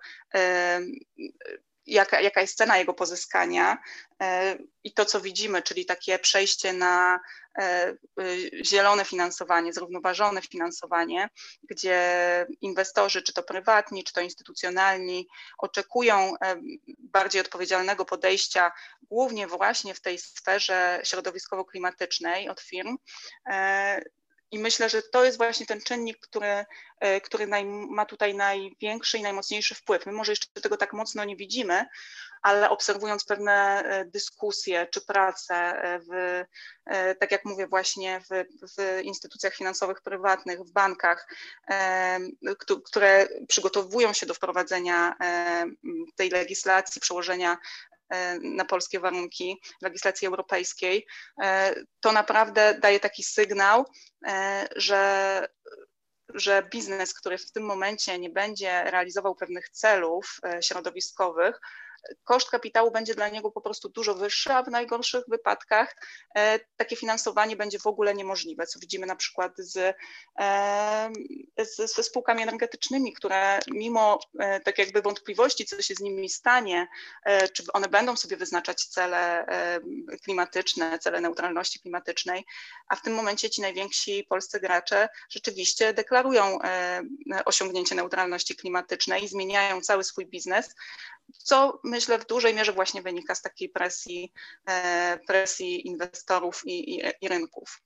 [1.88, 3.78] jaka, jaka jest cena jego pozyskania
[4.22, 7.20] e, i to, co widzimy, czyli takie przejście na
[7.58, 7.94] e,
[8.64, 11.28] zielone finansowanie, zrównoważone finansowanie,
[11.62, 16.56] gdzie inwestorzy, czy to prywatni, czy to instytucjonalni, oczekują e,
[16.98, 18.72] bardziej odpowiedzialnego podejścia,
[19.02, 22.96] głównie właśnie w tej sferze środowiskowo-klimatycznej od firm,
[24.50, 26.64] i myślę, że to jest właśnie ten czynnik, który,
[27.00, 30.06] e, który naj, ma tutaj największy i najmocniejszy wpływ.
[30.06, 31.86] My może jeszcze tego tak mocno nie widzimy,
[32.42, 36.44] ale obserwując pewne e, dyskusje czy prace e, w,
[37.20, 38.44] tak jak mówię, właśnie w,
[38.78, 41.28] w instytucjach finansowych prywatnych, w bankach,
[42.84, 45.16] które przygotowują się do wprowadzenia
[46.16, 47.58] tej legislacji, przełożenia
[48.42, 51.06] na polskie warunki legislacji europejskiej,
[51.42, 53.84] e, to naprawdę daje taki sygnał,
[54.26, 55.48] e, że
[56.34, 61.60] że biznes, który w tym momencie nie będzie realizował pewnych celów środowiskowych,
[62.24, 65.96] koszt kapitału będzie dla niego po prostu dużo wyższy, a w najgorszych wypadkach
[66.36, 69.96] e, takie finansowanie będzie w ogóle niemożliwe, co widzimy na przykład z,
[70.38, 71.10] e,
[71.58, 76.88] z, ze spółkami energetycznymi, które mimo e, tak jakby wątpliwości, co się z nimi stanie,
[77.52, 79.46] czy one będą sobie wyznaczać cele
[80.24, 82.44] klimatyczne, cele neutralności klimatycznej,
[82.88, 86.58] a w tym momencie ci najwięksi polscy gracze rzeczywiście deklarują
[87.44, 90.74] osiągnięcie neutralności klimatycznej, zmieniają cały swój biznes,
[91.32, 94.32] co myślę w dużej mierze właśnie wynika z takiej presji,
[94.66, 97.82] e, presji inwestorów i, i, i rynków.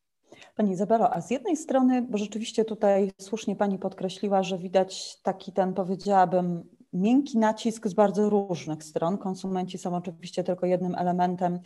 [0.57, 5.53] Pani Izabelo, a z jednej strony, bo rzeczywiście tutaj słusznie Pani podkreśliła, że widać taki
[5.53, 9.19] ten, powiedziałabym, miękki nacisk z bardzo różnych stron.
[9.19, 11.61] Konsumenci są oczywiście tylko jednym elementem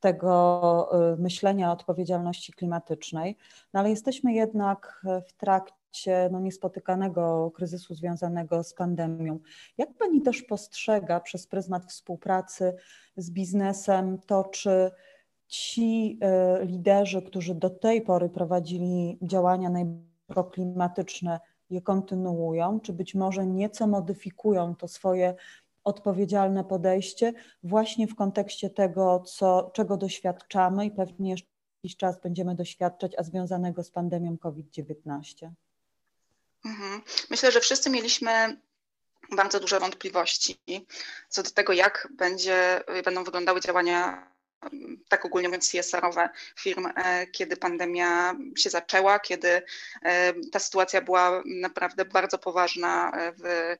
[0.00, 3.36] tego e, myślenia o odpowiedzialności klimatycznej,
[3.72, 5.83] no ale jesteśmy jednak w trakcie
[6.30, 9.38] no, niespotykanego kryzysu związanego z pandemią.
[9.78, 12.76] Jak Pani też postrzega przez pryzmat współpracy
[13.16, 14.90] z biznesem to, czy
[15.46, 23.46] ci e, liderzy, którzy do tej pory prowadzili działania najproklimatyczne, je kontynuują, czy być może
[23.46, 25.34] nieco modyfikują to swoje
[25.84, 31.54] odpowiedzialne podejście właśnie w kontekście tego, co, czego doświadczamy i pewnie jeszcze
[31.84, 35.50] jakiś czas będziemy doświadczać, a związanego z pandemią COVID-19?
[36.64, 37.02] Mhm.
[37.30, 38.60] Myślę, że wszyscy mieliśmy
[39.30, 40.58] bardzo duże wątpliwości
[41.28, 44.30] co do tego, jak będzie, będą wyglądały działania
[45.08, 49.62] tak ogólnie mówiąc CSR-owe firm, e, kiedy pandemia się zaczęła, kiedy
[50.02, 53.76] e, ta sytuacja była naprawdę bardzo poważna e, w,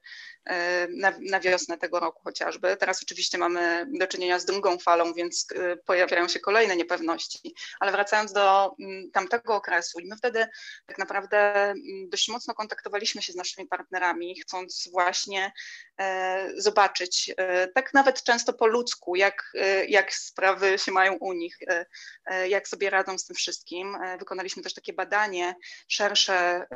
[0.89, 2.77] na, na wiosnę tego roku chociażby.
[2.77, 5.47] Teraz oczywiście mamy do czynienia z drugą falą, więc
[5.87, 7.55] pojawiają się kolejne niepewności.
[7.81, 8.77] Ale wracając do
[9.13, 10.47] tamtego okresu, my wtedy
[10.87, 11.75] tak naprawdę
[12.09, 15.53] dość mocno kontaktowaliśmy się z naszymi partnerami, chcąc właśnie
[16.57, 17.35] zobaczyć,
[17.75, 19.53] tak nawet często po ludzku, jak,
[19.89, 21.59] jak sprawy się mają u nich,
[22.49, 23.97] jak sobie radzą z tym wszystkim.
[24.19, 25.55] Wykonaliśmy też takie badanie
[25.89, 26.67] szersze,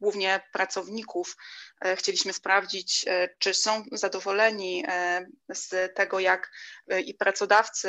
[0.00, 1.36] głównie pracowników.
[1.96, 3.04] Chcieliśmy sprawdzić,
[3.38, 4.84] czy są zadowoleni
[5.54, 6.50] z tego, jak
[7.06, 7.88] i pracodawcy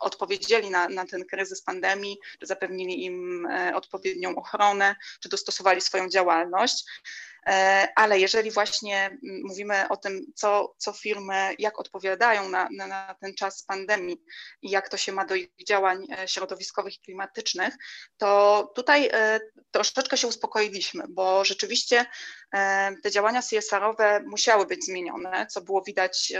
[0.00, 6.84] odpowiedzieli na, na ten kryzys pandemii, czy zapewnili im odpowiednią ochronę, czy dostosowali swoją działalność.
[7.48, 13.14] E, ale jeżeli właśnie mówimy o tym, co, co firmy, jak odpowiadają na, na, na,
[13.20, 14.22] ten czas pandemii
[14.62, 17.74] i jak to się ma do ich działań e, środowiskowych i klimatycznych,
[18.16, 19.40] to tutaj e,
[19.70, 22.06] troszeczkę się uspokoiliśmy, bo rzeczywiście
[23.02, 26.32] te działania CSR-owe musiały być zmienione, co było widać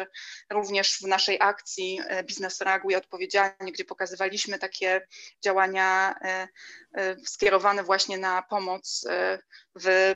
[0.50, 5.06] również w naszej akcji Biznes Reaguje Odpowiedzialnie, gdzie pokazywaliśmy takie
[5.44, 6.14] działania
[7.24, 9.04] skierowane właśnie na pomoc
[9.74, 10.14] w,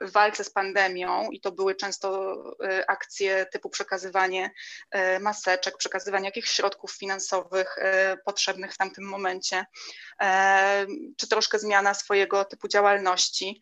[0.00, 4.50] w walce z pandemią i to były często e, akcje typu przekazywanie
[4.90, 9.66] e, maseczek, przekazywanie jakichś środków finansowych e, potrzebnych w tamtym momencie,
[11.16, 13.60] czy troszkę zmiana swojego typu działalności.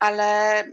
[0.00, 0.64] Ale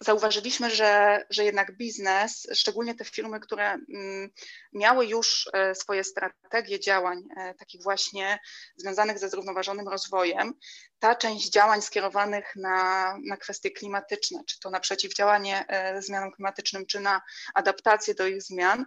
[0.00, 4.30] zauważyliśmy, że, że jednak biznes, szczególnie te firmy, które mm,
[4.72, 8.38] miały już e, swoje strategie działań, e, takich właśnie
[8.76, 10.54] związanych ze zrównoważonym rozwojem,
[10.98, 16.86] ta część działań skierowanych na, na kwestie klimatyczne, czy to na przeciwdziałanie e, zmianom klimatycznym,
[16.86, 17.20] czy na
[17.54, 18.84] adaptację do ich zmian,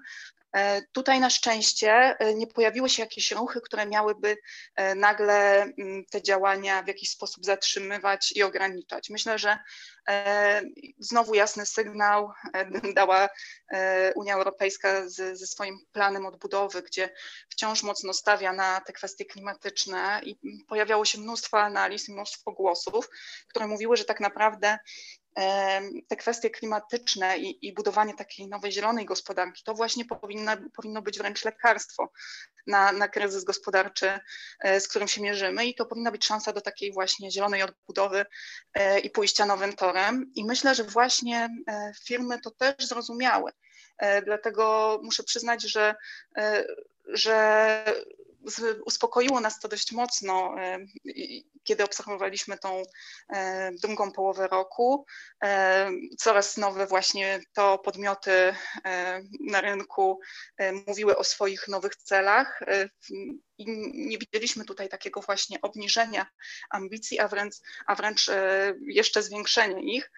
[0.91, 4.38] tutaj na szczęście e, nie pojawiły się jakieś ruchy, które miałyby
[4.75, 9.09] e, nagle mm, te działania w jakiś sposób zatrzymywać i ograniczać.
[9.09, 9.57] Myślę, że
[10.99, 12.31] znowu jasny sygnał
[12.95, 13.29] dała
[14.15, 17.09] Unia Europejska ze swoim planem odbudowy, gdzie
[17.49, 23.09] wciąż mocno stawia na te kwestie klimatyczne i pojawiało się mnóstwo analiz mnóstwo głosów,
[23.47, 24.79] które mówiły, że tak naprawdę
[26.08, 31.17] te kwestie klimatyczne i, i, budowanie takiej nowej zielonej gospodarki, to właśnie powinno, powinno być
[31.17, 32.12] wręcz lekarstwo
[32.67, 34.19] na, na kryzys gospodarczy,
[34.60, 38.25] e, z którym się mierzymy i to powinna być szansa do takiej właśnie zielonej odbudowy
[38.73, 40.32] e, i pójścia nowym torem.
[40.36, 43.52] I myślę, że właśnie e, firmy to też zrozumiały.
[44.25, 45.95] Dlatego muszę przyznać, że,
[47.08, 47.84] że
[48.86, 50.80] uspokoiło nas to dość mocno, e,
[51.63, 52.84] kiedy obserwowaliśmy tą
[53.30, 55.06] e, drugą połowę roku.
[55.43, 58.54] E, coraz nowe właśnie to podmioty
[59.39, 60.19] na rynku
[60.88, 62.60] mówiły o swoich nowych celach
[63.58, 66.25] i nie widzieliśmy tutaj takiego właśnie obniżenia
[66.69, 68.30] ambicji, a wręcz, a wręcz
[68.82, 70.12] jeszcze zwiększenia ich.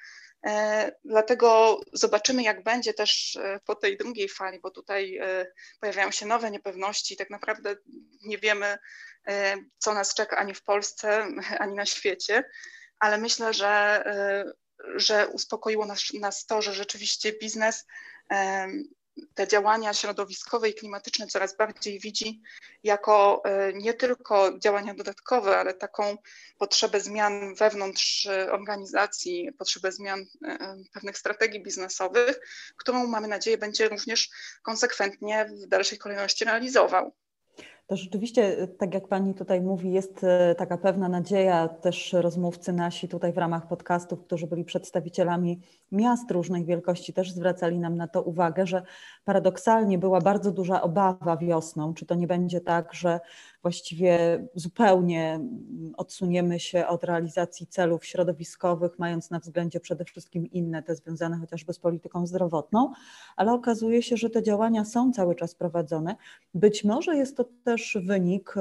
[0.46, 5.46] E, dlatego zobaczymy, jak będzie też e, po tej drugiej fali, bo tutaj e,
[5.80, 7.18] pojawiają się nowe niepewności.
[7.18, 7.76] Tak naprawdę
[8.26, 8.78] nie wiemy,
[9.78, 11.28] co nas czeka ani w Polsce,
[11.64, 12.44] ani na świecie,
[13.00, 14.04] ale myślę, że,
[14.96, 17.86] że uspokoiło nas, nas to, że rzeczywiście biznes
[19.34, 22.42] te działania środowiskowe i klimatyczne coraz bardziej widzi
[22.84, 26.18] jako e, nie tylko działania dodatkowe, ale taką
[26.58, 32.40] potrzebę zmian wewnątrz e, organizacji, potrzebę zmian e, pewnych strategii biznesowych,
[32.78, 34.30] którą mamy nadzieję będzie również
[34.64, 37.14] konsekwentnie w dalszej kolejności realizował.
[37.92, 40.26] To rzeczywiście, tak jak Pani tutaj mówi, jest
[40.58, 41.68] taka pewna nadzieja.
[41.68, 45.60] Też rozmówcy nasi tutaj w ramach podcastów, którzy byli przedstawicielami
[45.92, 48.84] miast różnej wielkości, też zwracali nam na to uwagę, że
[49.26, 53.20] paradoksalnie była bardzo duża obawa wiosną, czy to nie będzie tak, że
[53.62, 55.40] właściwie zupełnie
[55.98, 61.74] odsuniemy się od realizacji celów środowiskowych, mając na względzie przede wszystkim inne, te związane chociażby
[61.74, 62.92] z polityką zdrowotną,
[63.36, 66.16] ale okazuje się, że te działania są cały czas prowadzone.
[66.54, 68.56] Być może jest to też wynik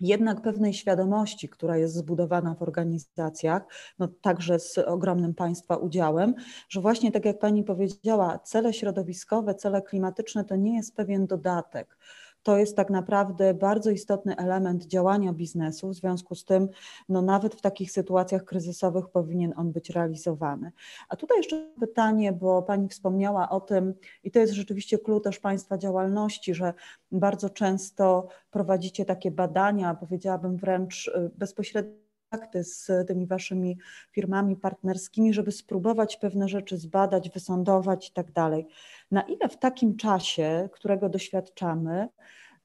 [0.00, 3.62] jednak pewnej świadomości, która jest zbudowana w organizacjach,
[3.98, 6.34] no także z ogromnym Państwa udziałem,
[6.68, 11.98] że właśnie tak jak Pani powiedziała, cele środowiskowe, cele klimatyczne to nie jest pewien dodatek
[12.42, 15.88] to jest tak naprawdę bardzo istotny element działania biznesu.
[15.88, 16.68] W związku z tym,
[17.08, 20.72] no nawet w takich sytuacjach kryzysowych powinien on być realizowany.
[21.08, 25.38] A tutaj jeszcze pytanie, bo Pani wspomniała o tym, i to jest rzeczywiście klucz też
[25.38, 26.74] Państwa działalności, że
[27.12, 32.02] bardzo często prowadzicie takie badania, powiedziałabym wręcz y, bezpośrednio
[32.32, 33.78] kontakty z tymi waszymi
[34.12, 38.66] firmami partnerskimi, żeby spróbować pewne rzeczy zbadać, wysądować i tak dalej.
[39.12, 42.08] Na ile w takim czasie, którego doświadczamy,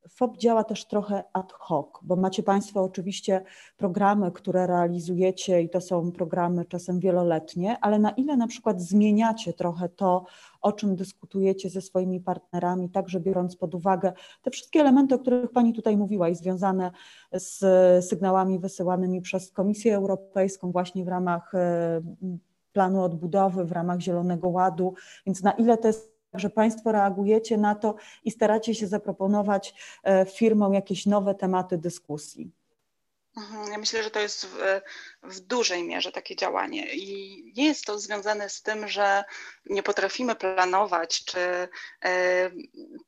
[0.10, 3.44] FOB działa też trochę ad hoc, bo macie Państwo oczywiście
[3.78, 9.54] programy, które realizujecie i to są programy czasem wieloletnie, ale na ile na przykład zmieniacie
[9.54, 10.26] trochę to,
[10.62, 15.52] o czym dyskutujecie ze swoimi partnerami, także biorąc pod uwagę te wszystkie elementy, o których
[15.52, 16.92] Pani tutaj mówiła i związane
[17.34, 17.60] z
[18.06, 22.02] sygnałami wysyłanymi przez Komisję Europejską właśnie w ramach e,
[22.74, 24.94] planu odbudowy, w ramach Zielonego Ładu,
[25.26, 29.74] więc na ile to jest że Państwo reagujecie na to i staracie się zaproponować
[30.36, 32.52] firmom jakieś nowe tematy dyskusji.
[33.38, 34.82] Mhm, ja myślę, że to jest w,
[35.24, 39.24] w, dużej mierze takie działanie i nie jest to związane z tym, że
[39.66, 41.68] nie potrafimy planować, czy,
[42.06, 42.52] e,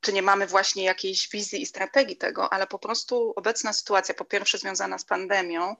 [0.00, 4.24] czy nie mamy właśnie jakiejś wizji i strategii tego, ale po prostu obecna sytuacja, po
[4.24, 5.76] pierwsze związana z pandemią,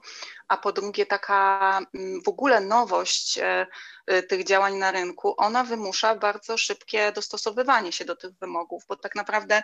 [0.50, 3.66] a po drugie taka mm, w ogóle nowość e,
[4.06, 8.96] e, tych działań na rynku, ona wymusza bardzo szybkie dostosowywanie się do tych wymogów, bo
[8.96, 9.62] tak naprawdę,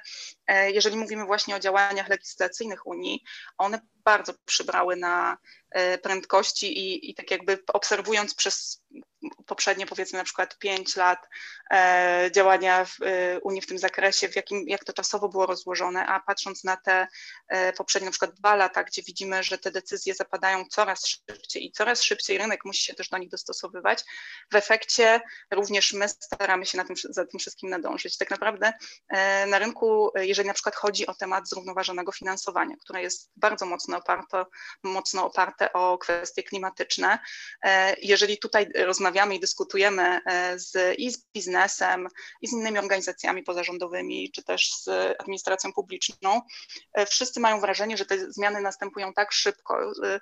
[0.48, 3.24] jeżeli mówimy właśnie o działaniach legislacyjnych Unii,
[3.58, 5.36] one bardzo przybrały na
[5.70, 8.82] e, prędkości i, i tak jakby obserwując przez
[9.46, 11.28] poprzednie powiedzmy na przykład pięć lat
[11.70, 16.06] e, działania w e, Unii w tym zakresie, w jakim, jak to czasowo było rozłożone,
[16.06, 17.06] a patrząc na te
[17.48, 21.72] e, poprzednie na przykład dwa lata, gdzie widzimy, że te decyzje zapadają coraz szybciej i
[21.72, 24.04] coraz szybciej rynek musi się też do nich dostosowywać,
[24.52, 25.20] w efekcie
[25.50, 28.18] również my staramy się na tym, za tym wszystkim nadążyć.
[28.18, 28.72] Tak naprawdę
[29.46, 34.44] na rynku, jeżeli na przykład chodzi o temat zrównoważonego finansowania, które jest bardzo mocno oparte,
[34.82, 37.18] mocno oparte o kwestie klimatyczne,
[38.02, 42.08] jeżeli tutaj rozmawiamy rozmawiamy i dyskutujemy e, z, i z biznesem,
[42.42, 44.88] i z innymi organizacjami pozarządowymi, czy też z
[45.20, 46.40] administracją publiczną,
[46.92, 50.20] e, wszyscy mają wrażenie, że te zmiany następują tak szybko, e,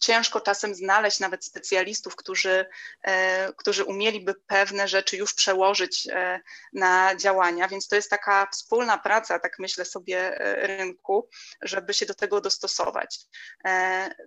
[0.00, 2.66] ciężko czasem znaleźć nawet specjalistów, którzy,
[3.02, 6.40] e, którzy umieliby pewne rzeczy już przełożyć e,
[6.72, 11.28] na działania, więc to jest taka wspólna praca, tak myślę sobie, e, rynku,
[11.62, 13.20] żeby się do tego dostosować.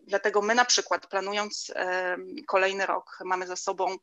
[0.08, 1.72] Dlatego my na przykład planując
[2.48, 3.98] kolejny rok, mamy za sobą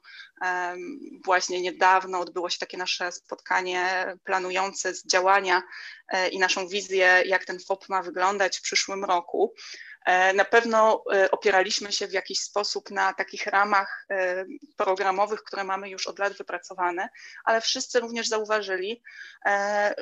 [1.24, 5.62] właśnie niedawno odbyło się takie nasze spotkanie planujące z działania
[6.30, 9.54] i naszą wizję, jak ten FOP ma wyglądać w przyszłym roku.
[10.04, 14.44] E, na pewno e, opieraliśmy się w jakiś sposób na takich ramach e,
[14.76, 17.08] programowych, które mamy już od lat wypracowane,
[17.44, 19.02] ale wszyscy również zauważyli,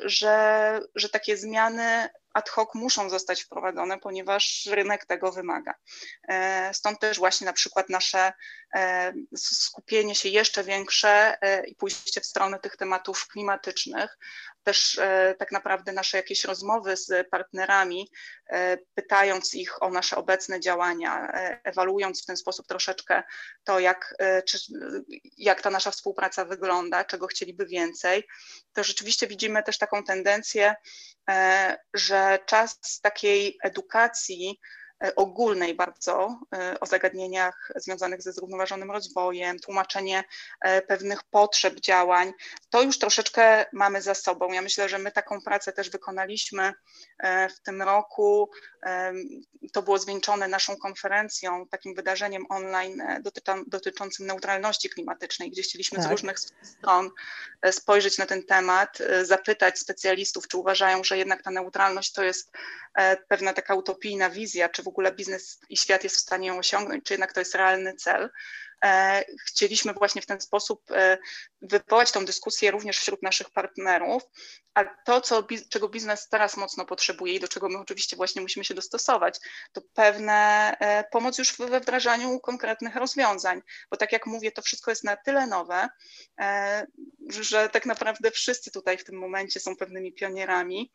[0.05, 5.73] że, że takie zmiany ad hoc muszą zostać wprowadzone, ponieważ rynek tego wymaga.
[6.73, 8.33] Stąd też właśnie na przykład nasze
[9.35, 11.37] skupienie się jeszcze większe
[11.67, 14.17] i pójście w stronę tych tematów klimatycznych,
[14.63, 18.11] też e, tak naprawdę nasze jakieś rozmowy z partnerami,
[18.49, 23.23] e, pytając ich o nasze obecne działania, e, ewaluując w ten sposób troszeczkę
[23.63, 24.15] to, jak,
[24.47, 24.57] czy,
[25.37, 28.27] jak ta nasza współpraca wygląda, czego chcieliby więcej,
[28.73, 30.75] to rzeczywiście widzimy też taką tendencję,
[31.93, 34.59] że czas takiej edukacji,
[35.15, 40.23] ogólnej bardzo e, o zagadnieniach związanych ze zrównoważonym rozwojem, tłumaczenie
[40.61, 42.33] e, pewnych potrzeb działań.
[42.69, 44.51] To już troszeczkę mamy za sobą.
[44.51, 46.73] Ja myślę, że my taką pracę też wykonaliśmy
[47.55, 48.49] w tym roku.
[49.73, 53.03] To było zwieńczone naszą konferencją, takim wydarzeniem online
[53.67, 56.07] dotyczącym neutralności klimatycznej, gdzie chcieliśmy tak.
[56.07, 57.09] z różnych stron
[57.71, 62.51] spojrzeć na ten temat, zapytać specjalistów, czy uważają, że jednak ta neutralność to jest
[63.27, 67.03] pewna taka utopijna wizja, czy w ogóle biznes i świat jest w stanie ją osiągnąć,
[67.03, 68.29] czy jednak to jest realny cel.
[68.85, 71.17] E, chcieliśmy właśnie w ten sposób e,
[71.61, 74.23] wywołać tą dyskusję również wśród naszych partnerów,
[74.73, 78.65] a to, co, czego biznes teraz mocno potrzebuje i do czego my oczywiście właśnie musimy
[78.65, 79.39] się dostosować,
[79.71, 80.33] to pewne
[80.79, 83.61] e, pomoc już we wdrażaniu konkretnych rozwiązań,
[83.91, 85.89] bo tak jak mówię, to wszystko jest na tyle nowe,
[87.29, 90.91] że tak naprawdę wszyscy tutaj w tym momencie są pewnymi pionierami,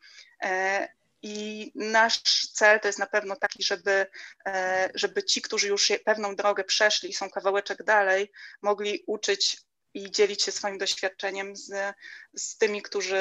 [1.21, 4.05] i nasz cel to jest na pewno taki, żeby,
[4.47, 9.57] e, żeby ci, którzy już pewną drogę przeszli i są kawałeczek dalej, mogli uczyć
[9.93, 11.95] i dzielić się swoim doświadczeniem z,
[12.37, 13.17] z tymi, którzy,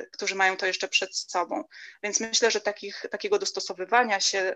[0.00, 1.64] y, którzy mają to jeszcze przed sobą.
[2.02, 4.54] Więc myślę, że takich, takiego dostosowywania się y,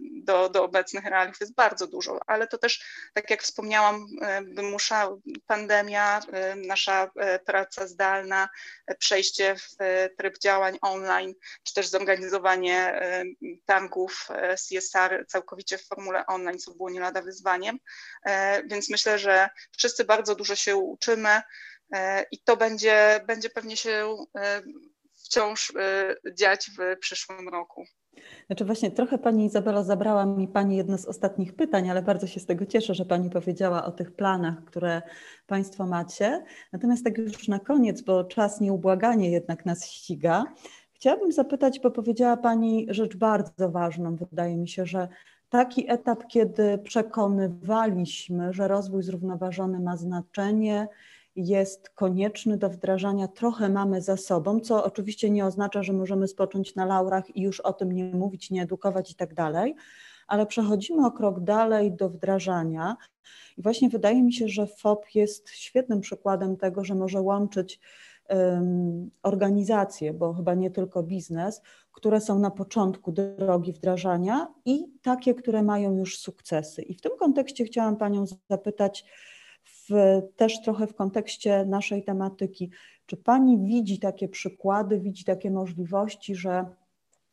[0.00, 4.06] do, do obecnych realiów jest bardzo dużo, ale to też, tak jak wspomniałam,
[4.50, 5.08] y, wymusza
[5.46, 6.20] pandemia,
[6.56, 7.10] nasza
[7.44, 8.48] praca zdalna,
[8.98, 9.76] przejście w
[10.18, 13.00] tryb działań online, czy też zorganizowanie
[13.66, 14.28] targów
[14.68, 17.78] CSR całkowicie w formule online, co było nie lada wyzwaniem.
[18.64, 19.48] Więc myślę, że
[19.78, 21.42] wszyscy bardzo dużo się uczymy
[22.32, 24.62] i to będzie, będzie pewnie się e,
[25.24, 27.84] wciąż e, dziać w przyszłym roku.
[28.46, 32.40] Znaczy właśnie trochę Pani Izabela zabrała mi Pani jedno z ostatnich pytań, ale bardzo się
[32.40, 35.02] z tego cieszę, że Pani powiedziała o tych planach, które
[35.46, 36.44] Państwo macie.
[36.72, 40.44] Natomiast tak już na koniec, bo czas nieubłaganie jednak nas ściga,
[40.92, 44.16] chciałabym zapytać, bo powiedziała Pani rzecz bardzo ważną.
[44.16, 45.08] Wydaje mi się, że
[45.48, 50.88] taki etap, kiedy przekonywaliśmy, że rozwój zrównoważony ma znaczenie,
[51.38, 56.74] jest konieczny do wdrażania, trochę mamy za sobą, co oczywiście nie oznacza, że możemy spocząć
[56.74, 59.74] na laurach i już o tym nie mówić, nie edukować i tak dalej,
[60.26, 62.96] ale przechodzimy o krok dalej do wdrażania.
[63.56, 67.80] I właśnie wydaje mi się, że FOP jest świetnym przykładem tego, że może łączyć
[68.28, 71.62] um, organizacje, bo chyba nie tylko biznes,
[71.92, 76.82] które są na początku drogi wdrażania i takie, które mają już sukcesy.
[76.82, 79.04] I w tym kontekście chciałam Panią zapytać,
[80.36, 82.70] też trochę w kontekście naszej tematyki,
[83.06, 86.66] czy Pani widzi takie przykłady, widzi takie możliwości, że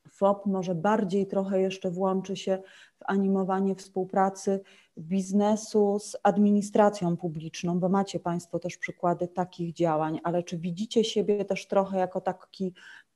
[0.09, 2.57] FOP może bardziej trochę jeszcze włączy się
[2.99, 4.59] w animowanie współpracy
[4.97, 11.45] biznesu z administracją publiczną, bo macie Państwo też przykłady takich działań, ale czy widzicie siebie
[11.45, 12.73] też trochę jako taki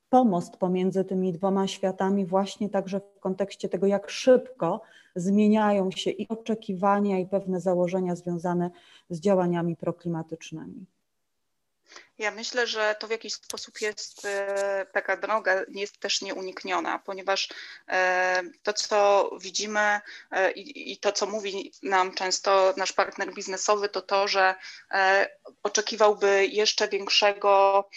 [0.09, 4.81] pomost pomiędzy tymi dwoma światami, właśnie także w kontekście tego, jak szybko
[5.15, 8.71] zmieniają się i oczekiwania, i pewne założenia związane
[9.09, 10.85] z działaniami proklimatycznymi?
[12.19, 17.49] Ja myślę, że to w jakiś sposób jest e, taka droga, jest też nieunikniona, ponieważ
[17.87, 19.99] e, to, co widzimy
[20.31, 24.55] e, i to, co mówi nam często nasz partner biznesowy, to to, że
[25.63, 27.89] oczekiwałby jeszcze większego,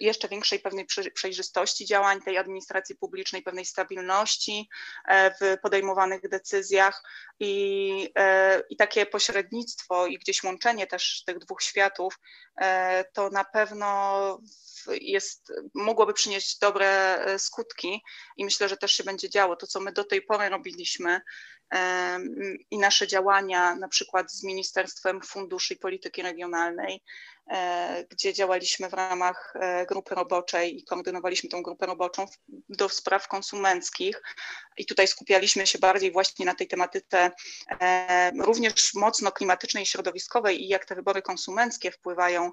[0.00, 4.68] jeszcze większej pewnej przejrzystości działań tej administracji publicznej, pewnej stabilności
[5.40, 7.02] w podejmowanych decyzjach.
[7.40, 8.12] I,
[8.70, 12.18] i takie pośrednictwo i gdzieś łączenie też tych dwóch światów
[13.18, 14.40] to na pewno
[15.00, 18.02] jest, mogłoby przynieść dobre e, skutki
[18.36, 19.56] i myślę, że też się będzie działo.
[19.56, 21.20] To, co my do tej pory robiliśmy
[22.70, 27.02] i nasze działania, na przykład z Ministerstwem Funduszy i Polityki Regionalnej,
[27.50, 32.26] E, gdzie działaliśmy w ramach e, grupy roboczej i koordynowaliśmy tą grupę roboczą
[32.68, 34.22] do spraw konsumenckich.
[34.76, 37.30] I tutaj skupialiśmy się bardziej właśnie na tej tematyce
[37.80, 42.52] e, również mocno klimatycznej i środowiskowej i jak te wybory konsumenckie wpływają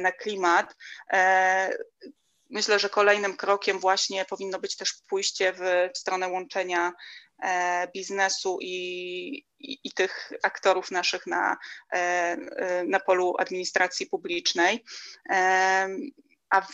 [0.00, 0.76] na klimat.
[2.50, 6.92] Myślę, że kolejnym krokiem właśnie powinno być też pójście w stronę łączenia
[7.29, 7.29] E,
[7.94, 8.76] biznesu i,
[9.58, 11.56] i, i, tych aktorów naszych na,
[11.92, 12.36] e,
[12.86, 14.84] na polu administracji publicznej.
[15.30, 15.88] E,
[16.50, 16.66] a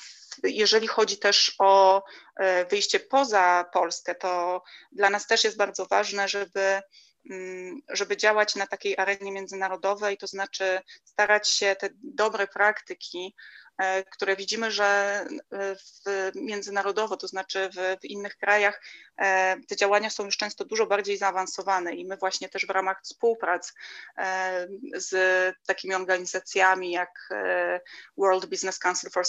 [0.42, 2.02] jeżeli chodzi też o
[2.70, 4.62] wyjście poza Polskę, to
[4.92, 6.80] dla nas też jest bardzo ważne, żeby
[7.30, 13.34] mm, żeby działać na takiej arenie międzynarodowej, to znaczy starać się te dobre praktyki
[13.65, 13.65] E,
[14.10, 18.82] które widzimy, że e, w, międzynarodowo, to znaczy w, w, innych krajach,
[19.18, 23.02] e, te działania są już często dużo bardziej zaawansowane i my właśnie też w ramach
[23.02, 23.74] współprac
[24.94, 25.14] z
[25.66, 27.28] takimi organizacjami jak
[28.16, 29.24] World Business Council for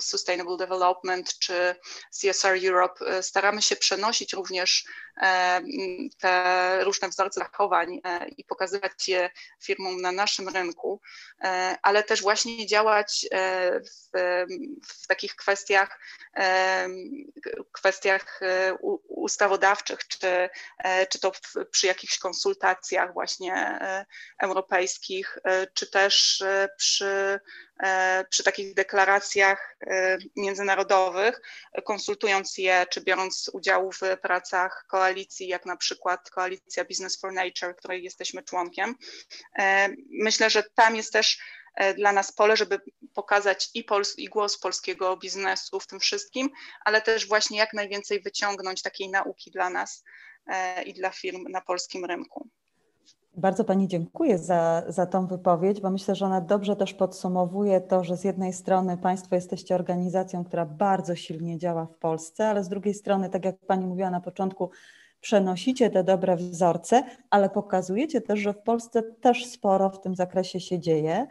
[0.00, 1.74] Sustainable Development czy
[2.20, 4.84] CSR Europe staramy się przenosić również
[6.18, 8.00] te różne wzorce zachowań
[8.36, 9.30] i pokazywać je
[9.62, 11.00] firmom na naszym rynku,
[11.82, 13.26] ale też właśnie działać
[13.72, 14.18] w,
[14.86, 15.98] w takich kwestiach,
[17.72, 18.74] kwestiach e,
[19.08, 21.32] ustawodawczych, czy, e, czy to
[21.70, 24.06] przy jakichś konsultacjach właśnie e,
[24.38, 25.38] europejskich,
[25.74, 26.44] czy też
[26.76, 27.40] przy
[28.30, 29.76] przy takich deklaracjach
[30.36, 31.40] międzynarodowych,
[31.84, 37.76] konsultując je, czy biorąc udział w pracach koalicji, jak na przykład koalicja Business for Nature,
[37.76, 38.94] której jesteśmy członkiem.
[40.10, 41.38] Myślę, że tam jest też
[41.96, 42.80] dla nas pole, żeby
[43.14, 46.50] pokazać i, pols i głos polskiego biznesu w tym wszystkim,
[46.84, 50.04] ale też właśnie jak najwięcej wyciągnąć takiej nauki dla nas
[50.46, 52.48] e, i dla firm na polskim rynku.
[53.36, 58.04] Bardzo Pani dziękuję za, za tą wypowiedź, bo myślę, że ona dobrze też podsumowuje to,
[58.04, 62.68] że z jednej strony Państwo jesteście organizacją, która bardzo silnie działa w Polsce, ale z
[62.68, 64.70] drugiej strony, tak jak Pani mówiła na początku,
[65.20, 70.60] przenosicie te dobre wzorce, ale pokazujecie też, że w Polsce też sporo w tym zakresie
[70.60, 71.26] się dzieje.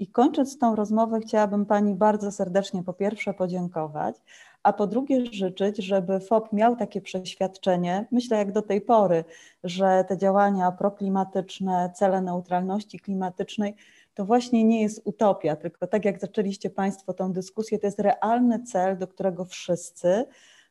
[0.00, 4.16] I kończąc tą rozmowę, chciałabym Pani bardzo serdecznie po pierwsze podziękować,
[4.62, 9.24] a po drugie życzyć, żeby FOP miał takie przeświadczenie, myślę jak do tej pory,
[9.64, 13.74] że te działania proklimatyczne, cele neutralności klimatycznej
[14.14, 18.62] to właśnie nie jest utopia, tylko tak jak zaczęliście Państwo tą dyskusję, to jest realny
[18.62, 20.24] cel, do którego wszyscy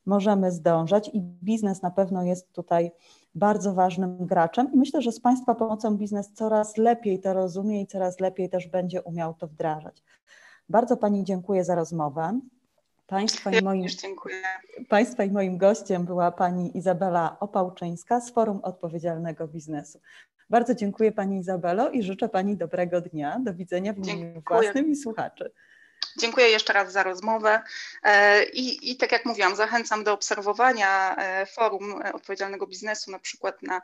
[0.05, 2.91] możemy zdążać i biznes na pewno jest tutaj
[3.35, 7.87] bardzo ważnym graczem i myślę, że z Państwa pomocą biznes coraz lepiej to rozumie i
[7.87, 10.03] coraz lepiej też będzie umiał to wdrażać.
[10.69, 12.39] Bardzo Pani dziękuję za rozmowę.
[13.07, 13.87] Państwa i, moim,
[14.89, 19.99] Państwa i moim gościem była Pani Izabela Opałczyńska z Forum Odpowiedzialnego Biznesu.
[20.49, 23.39] Bardzo dziękuję Pani Izabelo i życzę Pani dobrego dnia.
[23.39, 25.51] Do widzenia w imieniu własnym i słuchaczy.
[26.17, 27.61] Dziękuję jeszcze raz za rozmowę
[28.03, 33.63] e, I, i tak jak mówiłam, zachęcam do obserwowania e, forum odpowiedzialnego biznesu, na przykład
[33.63, 33.81] na,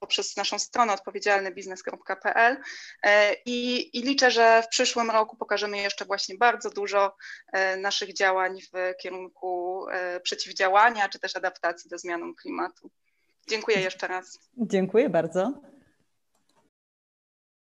[0.00, 2.56] poprzez naszą stronę odpowiedzialnybiznes.pl
[3.02, 7.16] e, I, i liczę, że w przyszłym roku pokażemy jeszcze właśnie bardzo dużo
[7.78, 9.86] naszych działań w kierunku
[10.22, 12.90] przeciwdziałania czy też adaptacji do zmianom klimatu.
[13.48, 14.38] Dziękuję jeszcze raz.
[14.56, 15.52] Dziękuję bardzo.